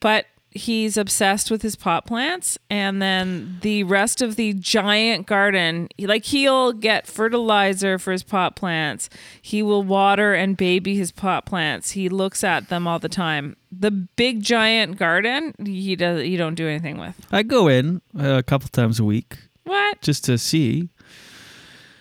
[0.00, 0.26] But
[0.58, 6.24] he's obsessed with his pot plants and then the rest of the giant garden like
[6.26, 9.08] he'll get fertilizer for his pot plants
[9.40, 13.56] he will water and baby his pot plants he looks at them all the time
[13.70, 18.34] the big giant garden he does you don't do anything with I go in uh,
[18.38, 20.88] a couple times a week what just to see.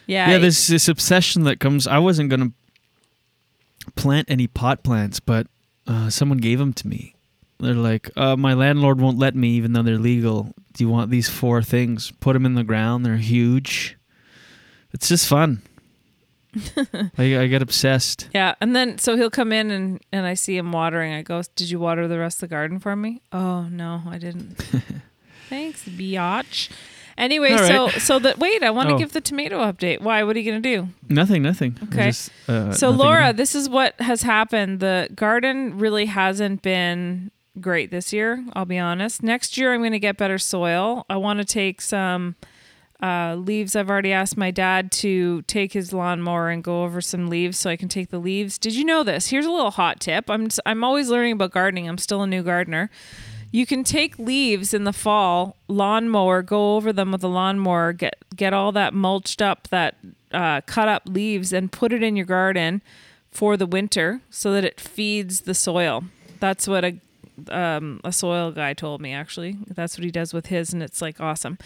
[0.05, 1.85] yeah yeah, there's this obsession that comes.
[1.85, 2.51] I wasn't gonna
[3.95, 5.47] plant any pot plants, but
[5.85, 7.15] uh, someone gave them to me.
[7.59, 10.53] They're like, uh, my landlord won't let me, even though they're legal.
[10.73, 12.11] Do you want these four things?
[12.19, 13.05] Put them in the ground.
[13.05, 13.97] They're huge.
[14.93, 15.61] It's just fun.
[17.17, 18.29] I, I get obsessed.
[18.33, 21.13] Yeah, and then so he'll come in and and I see him watering.
[21.13, 24.17] I go, "Did you water the rest of the garden for me?" Oh no, I
[24.17, 24.53] didn't.
[25.49, 26.69] Thanks, biatch.
[27.17, 28.97] Anyway, All so so that wait, I want to Oh.
[28.97, 30.01] give the tomato update.
[30.01, 30.23] Why?
[30.23, 30.89] What are you gonna do?
[31.09, 31.77] Nothing, nothing.
[31.85, 32.07] Okay.
[32.07, 34.79] just, uh, so nothing Laura, this is what has happened.
[34.79, 37.29] The garden really hasn't been
[37.61, 38.45] great this year.
[38.53, 39.23] I'll be honest.
[39.23, 41.05] Next year, I'm going to get better soil.
[41.09, 42.35] I want to take some
[43.01, 43.75] uh, leaves.
[43.75, 47.69] I've already asked my dad to take his lawnmower and go over some leaves so
[47.69, 48.57] I can take the leaves.
[48.57, 49.27] Did you know this?
[49.27, 50.29] Here's a little hot tip.
[50.29, 51.87] I'm I'm always learning about gardening.
[51.87, 52.89] I'm still a new gardener.
[53.51, 58.15] You can take leaves in the fall, lawnmower, go over them with a lawnmower, get
[58.35, 59.95] get all that mulched up, that
[60.31, 62.81] uh, cut up leaves, and put it in your garden
[63.31, 66.03] for the winter so that it feeds the soil.
[66.39, 66.99] That's what a
[67.49, 69.57] um, a soil guy told me actually.
[69.67, 71.57] That's what he does with his, and it's like awesome.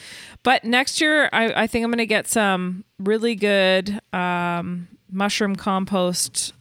[0.43, 6.53] But next year, I, I think I'm gonna get some really good um, mushroom compost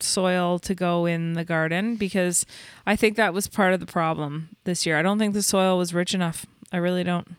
[0.00, 2.44] soil to go in the garden because
[2.86, 4.98] I think that was part of the problem this year.
[4.98, 6.44] I don't think the soil was rich enough.
[6.72, 7.36] I really don't.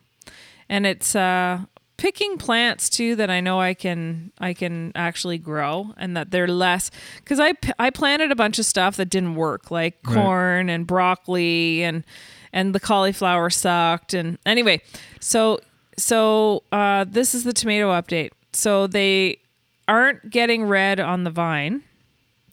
[0.69, 1.61] And it's uh
[1.97, 6.47] picking plants too that I know I can I can actually grow and that they're
[6.47, 6.89] less
[7.25, 10.15] cuz I I planted a bunch of stuff that didn't work like Right.
[10.15, 12.03] corn and broccoli and
[12.51, 14.81] and the cauliflower sucked and anyway
[15.19, 15.59] so
[15.97, 18.31] so uh this is the tomato update.
[18.53, 19.39] So they
[19.87, 21.83] aren't getting red on the vine.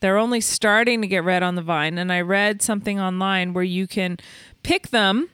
[0.00, 1.98] They're only starting to get red on the vine.
[1.98, 4.18] And i read something online where you can
[4.62, 5.28] pick them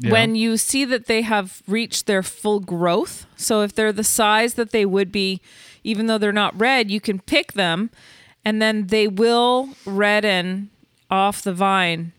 [0.00, 0.12] Yeah.
[0.12, 3.26] when you see that they have reached their full growth.
[3.36, 5.40] So if they're the size that they would be,
[5.84, 7.90] even though they're not red, you can pick them
[8.44, 10.70] and then they will redden
[11.10, 12.12] off the vine.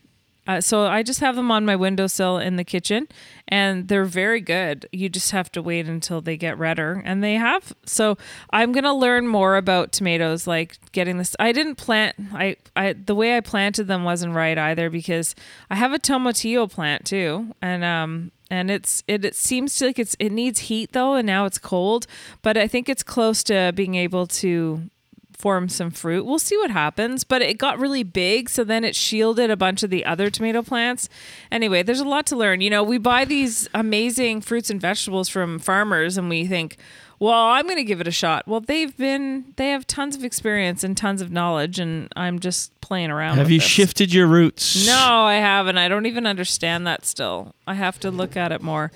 [0.47, 3.07] Uh, so I just have them on my windowsill in the kitchen
[3.47, 4.87] and they're very good.
[4.91, 7.73] You just have to wait until they get redder and they have.
[7.85, 8.17] So
[8.51, 13.15] I'm to learn more about tomatoes like getting this I didn't plant I I the
[13.15, 15.35] way I planted them wasn't right either because
[15.69, 19.99] I have a tomatillo plant too and um and it's it, it seems to like
[19.99, 22.07] it's it needs heat though and now it's cold
[22.41, 24.89] but I think it's close to being able to
[25.37, 26.25] form some fruit.
[26.25, 29.83] We'll see what happens, but it got really big, so then it shielded a bunch
[29.83, 31.09] of the other tomato plants.
[31.51, 32.59] Anyway, there's a lot to learn.
[32.61, 36.77] You know, we buy these amazing fruits and vegetables from farmers and we think,
[37.19, 38.47] well, I'm going to give it a shot.
[38.47, 42.79] Well, they've been they have tons of experience and tons of knowledge and I'm just
[42.81, 43.67] playing around Have you this.
[43.67, 44.85] shifted your roots?
[44.87, 45.77] No, I haven't.
[45.77, 47.53] I don't even understand that still.
[47.65, 48.91] I have to look at it more.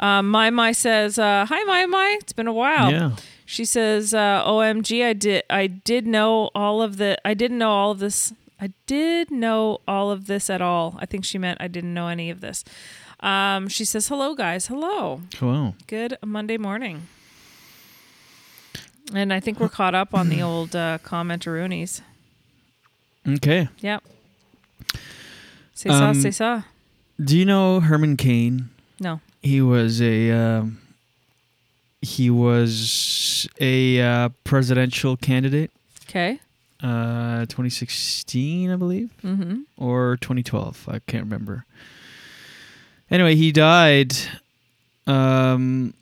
[0.00, 2.16] Um, my my says, uh, "Hi, my my.
[2.20, 3.12] It's been a while." Yeah.
[3.52, 7.68] She says, uh, "OMG, I did I did know all of the I didn't know
[7.70, 8.32] all of this.
[8.58, 10.96] I did know all of this at all.
[10.98, 12.64] I think she meant I didn't know any of this."
[13.20, 14.68] Um, she says, "Hello, guys.
[14.68, 15.20] Hello.
[15.36, 15.74] Hello.
[15.86, 17.08] Good Monday morning."
[19.12, 22.00] And I think we're caught up on the old uh, commentaroonies.
[23.28, 23.68] Okay.
[23.80, 24.02] Yep.
[25.74, 26.64] C'est ça, Um, c'est ça.
[27.22, 28.70] Do you know Herman Cain?
[28.98, 29.20] No.
[29.42, 30.78] He was a um,
[32.02, 35.70] he was a uh, presidential candidate.
[36.08, 36.40] Okay.
[36.82, 39.62] Uh, 2016, I believe, Mhm.
[39.76, 40.88] or 2012.
[40.88, 41.64] I can't remember.
[43.10, 44.14] Anyway, he died
[45.06, 45.94] um,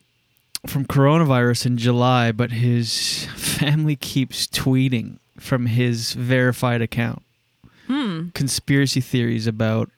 [0.66, 7.22] from coronavirus in July, but his family keeps tweeting from his verified account
[7.86, 8.28] Hmm.
[8.34, 9.90] conspiracy theories about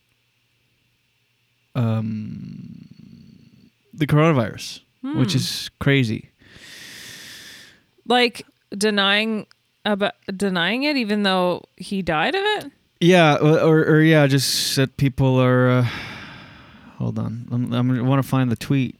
[1.74, 2.86] um,
[3.94, 5.36] the coronavirus, which Hmm.
[5.38, 6.30] is crazy.
[8.06, 8.46] like
[8.76, 9.46] denying
[9.84, 14.76] about denying it even though he died of it Yeah, or, or, or yeah, just
[14.76, 15.68] that people are.
[15.68, 15.88] Uh,
[16.98, 18.94] hold on, I'm, I'm, I want to find the tweet.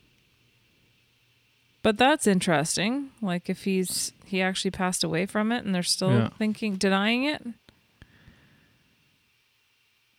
[1.83, 6.11] but that's interesting like if he's he actually passed away from it and they're still
[6.13, 6.29] Yeah.
[6.39, 7.47] thinking denying it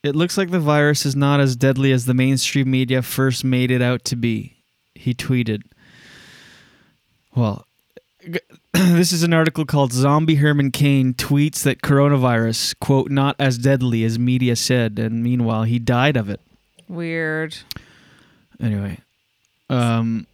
[0.03, 3.71] It looks like the virus is not as deadly as the mainstream media first made
[3.71, 4.53] it out to be.
[4.95, 5.63] He tweeted.
[7.35, 7.65] Well,
[8.73, 14.03] this is an article called Zombie Herman Cain tweets that coronavirus, quote, not as deadly
[14.03, 16.39] as media said, and meanwhile he died of it.
[16.87, 17.57] weird
[18.61, 18.99] Anyway.
[19.69, 20.27] Um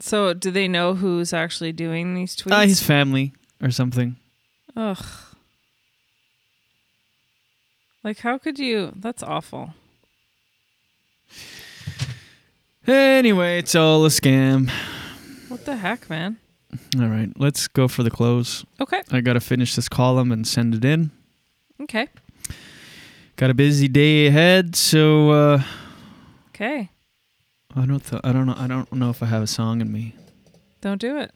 [0.00, 4.16] so do they know who's actually doing these tweets uh, his family or something.
[4.76, 5.04] ugh
[8.04, 9.74] like how could you that's awful
[12.86, 14.70] Anyway, it's all a scam.
[15.48, 16.36] what the heck man
[16.98, 18.64] All right, let's go for the close.
[18.80, 19.02] Okay.
[19.10, 21.10] I got to finish this column and send it in.
[21.82, 22.08] okay
[23.36, 25.62] Got a busy day ahead, so uh
[26.48, 26.90] okay
[27.74, 29.90] I don't th- I don't know I don't know if I have a song in
[29.92, 30.14] me.
[30.80, 31.32] don't do it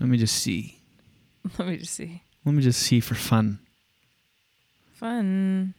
[0.00, 0.80] Let me just see.
[1.58, 3.60] let me just see Let me just see for fun.
[4.92, 5.74] fun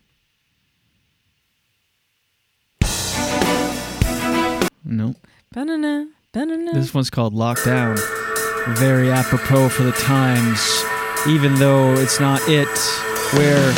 [4.84, 5.18] Nope.
[5.52, 8.00] banana banana This one's called Lockdown.
[8.78, 10.60] Very apropos for the times,
[11.28, 12.68] even though it's not it.
[13.34, 13.74] We're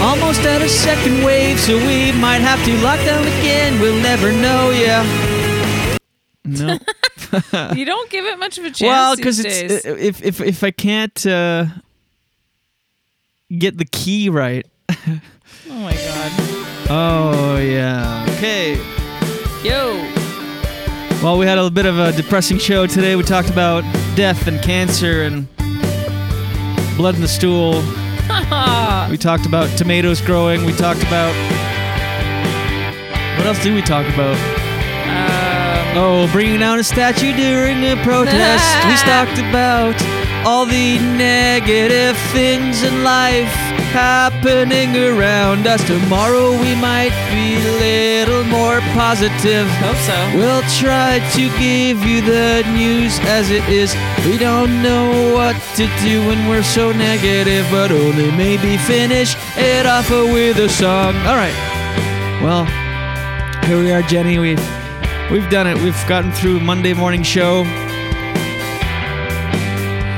[0.00, 3.80] almost at a second wave, so we might have to lock down again.
[3.80, 5.98] We'll never know, yeah.
[6.44, 6.78] No.
[7.74, 10.64] you don't give it much of a chance well, because it's uh, if if if
[10.64, 11.66] I can't uh,
[13.56, 14.66] get the key right.
[14.90, 15.20] oh
[15.68, 16.52] my god.
[16.88, 18.24] Oh yeah.
[18.36, 18.76] Okay.
[19.64, 20.15] Yo.
[21.26, 23.16] Well, we had a bit of a depressing show today.
[23.16, 23.82] We talked about
[24.14, 25.48] death and cancer and
[26.96, 27.80] blood in the stool.
[29.10, 30.64] we talked about tomatoes growing.
[30.64, 31.34] We talked about
[33.36, 34.36] what else did we talk about?
[35.08, 38.86] Um, oh, bringing down a statue during a protest.
[38.86, 40.00] we talked about
[40.46, 45.84] all the negative things in life happening around us.
[45.86, 49.66] Tomorrow we might be a little more positive.
[49.82, 50.16] Hope so.
[50.34, 53.94] We'll try to give you the news as it is.
[54.24, 59.86] We don't know what to do when we're so negative, but only maybe finish it
[59.86, 61.14] off with a song.
[61.26, 61.56] All right.
[62.42, 62.64] Well,
[63.66, 64.38] here we are, Jenny.
[64.38, 64.64] We've
[65.30, 65.76] we've done it.
[65.78, 67.64] We've gotten through Monday morning show.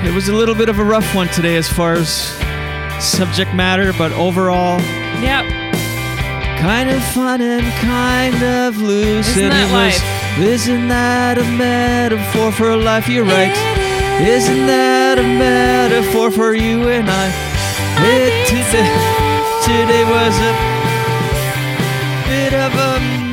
[0.04, 2.38] It was a little bit of a rough one today as far as
[3.00, 4.80] subject matter, but overall,
[5.22, 5.44] Yep.
[6.60, 9.28] kind of fun and kind of loose.
[9.36, 10.02] Isn't that life?
[10.38, 13.08] Isn't that a metaphor for life?
[13.08, 13.56] You're right.
[14.20, 17.26] Isn't that a metaphor for you and I?
[18.00, 18.90] It today,
[19.64, 20.54] today was a
[22.28, 23.27] bit of a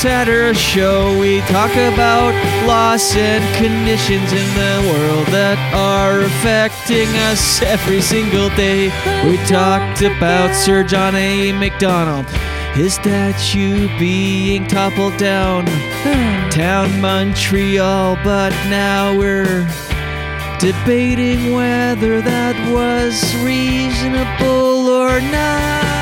[0.00, 1.18] tatter show.
[1.18, 2.32] We talk about
[2.66, 8.84] loss and conditions in the world that are affecting us every single day.
[9.28, 11.52] We talked about Sir John A.
[11.52, 12.24] MacDonald,
[12.72, 15.66] his statue being toppled down,
[16.50, 19.68] town Montreal, but now we're
[20.58, 25.99] debating whether that was reasonable or not.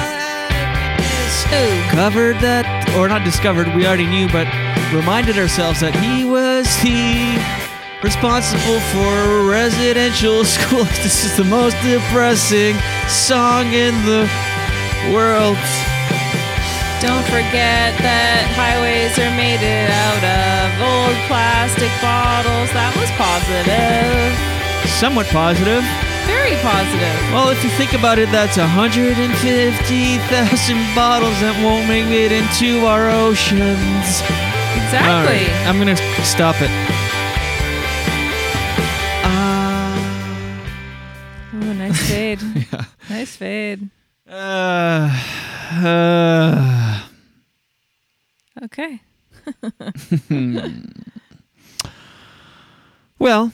[1.49, 4.46] Covered that, or not discovered, we already knew, but
[4.92, 7.40] reminded ourselves that he was he
[8.05, 10.92] responsible for residential schools.
[11.01, 12.76] This is the most depressing
[13.09, 14.28] song in the
[15.09, 15.57] world.
[17.01, 22.68] Don't forget that highways are made out of old plastic bottles.
[22.76, 24.36] That was positive.
[25.01, 25.84] Somewhat positive.
[26.29, 27.16] Very positive.
[27.33, 33.09] Well, if you think about it, that's 150,000 bottles that won't make it into our
[33.09, 34.20] oceans.
[34.76, 35.49] Exactly.
[35.49, 36.70] Right, I'm gonna stop it.
[41.55, 42.41] oh nice fade.
[42.72, 42.85] yeah.
[43.09, 43.89] Nice fade.
[44.29, 45.09] Uh,
[45.85, 47.01] uh,
[48.62, 49.01] Okay.
[53.18, 53.53] well,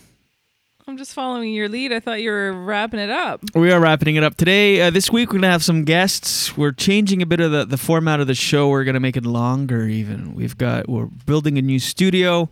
[0.87, 1.95] I'm just following your lead.
[1.95, 3.41] I thought you were wrapping it up.
[3.55, 4.83] we are wrapping it up today.
[4.83, 6.59] Uh, this week we're gonna have some guests.
[6.59, 8.69] We're changing a bit of the, the format of the show.
[8.69, 9.87] We're gonna make it longer.
[9.87, 12.51] Even we've got we're building a new studio.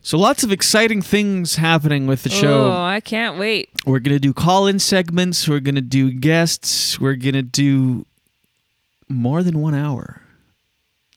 [0.00, 2.68] So lots of exciting things happening with the show.
[2.68, 3.68] Oh, I can't wait.
[3.84, 5.46] We're gonna do call-in segments.
[5.46, 6.98] We're gonna do guests.
[6.98, 8.06] We're gonna do
[9.10, 10.22] more than one hour.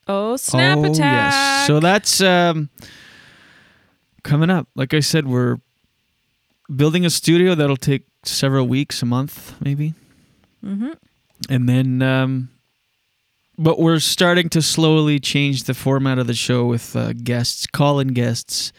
[0.06, 1.32] Oh, snap oh, attack.
[1.32, 1.66] Yes.
[1.66, 2.68] So that's um,
[4.22, 4.68] coming up.
[4.74, 5.56] Like I said, we're
[6.74, 9.94] building a studio that'll take several weeks, a month, maybe,
[10.64, 10.90] Mm-hmm.
[11.48, 12.02] and then.
[12.02, 12.50] Um,
[13.58, 18.08] but we're starting to slowly change the format of the show with uh, guests, call-in
[18.08, 18.72] guests,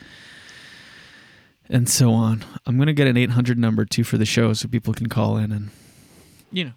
[1.70, 2.44] and so on.
[2.66, 5.52] I'm gonna get an 800 number too for the show, so people can call in
[5.52, 5.70] and
[6.52, 6.72] you know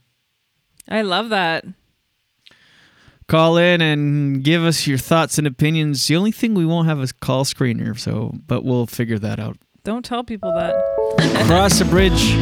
[0.89, 1.65] I love that.
[3.27, 6.07] call in and give us your thoughts and opinions.
[6.07, 9.57] The only thing we won't have is call screener, so but we'll figure that out.
[9.85, 10.74] Don't tell people that.
[11.47, 12.35] Cross the bridge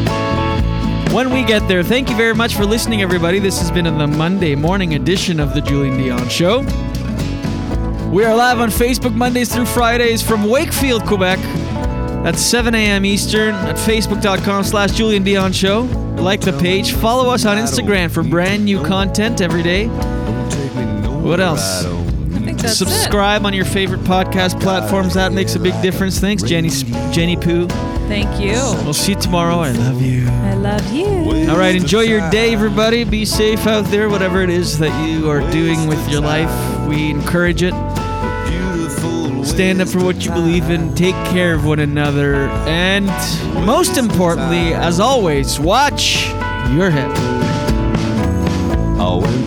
[1.12, 1.82] when we get there.
[1.82, 3.40] Thank you very much for listening, everybody.
[3.40, 6.60] This has been the Monday morning edition of the Julien Dionne Show.
[8.10, 11.40] We are live on Facebook Mondays through Fridays from Wakefield, Quebec.
[12.24, 13.04] At 7 a.m.
[13.04, 15.80] Eastern at facebook.com slash Julien Dionne Show.
[16.22, 16.92] Like the page.
[16.92, 19.88] Follow us on Instagram for brand new content every day.
[19.88, 22.01] What else?
[22.34, 22.76] I think that's it.
[22.76, 25.14] Subscribe on your favorite podcast platforms.
[25.14, 26.18] That makes a big difference.
[26.18, 26.70] Thanks, Jenny
[27.12, 27.68] Jenny Poo.
[28.08, 28.52] Thank you.
[28.84, 29.56] We'll see you tomorrow.
[29.60, 30.28] I love you.
[30.28, 31.50] I love you.
[31.50, 33.04] All right, enjoy your day, everybody.
[33.04, 36.88] Be safe out there, whatever it is that you are doing with your life.
[36.88, 37.74] We encourage it.
[39.44, 40.94] Stand up for what you believe in.
[40.94, 42.48] Take care of one another.
[42.66, 43.06] And
[43.66, 46.26] most importantly, as always, watch
[46.70, 47.10] your head.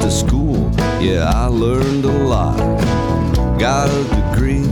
[0.05, 2.59] To school, yeah, I learned a lot.
[3.57, 4.63] Got a degree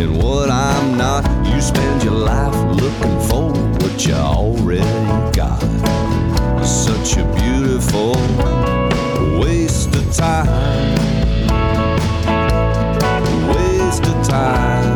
[0.00, 1.24] in what I'm not.
[1.44, 3.50] You spend your life looking for
[3.82, 4.84] what you already
[5.32, 5.60] got.
[6.64, 8.12] Such a beautiful
[9.40, 10.46] waste of time.
[13.48, 14.95] Waste of time.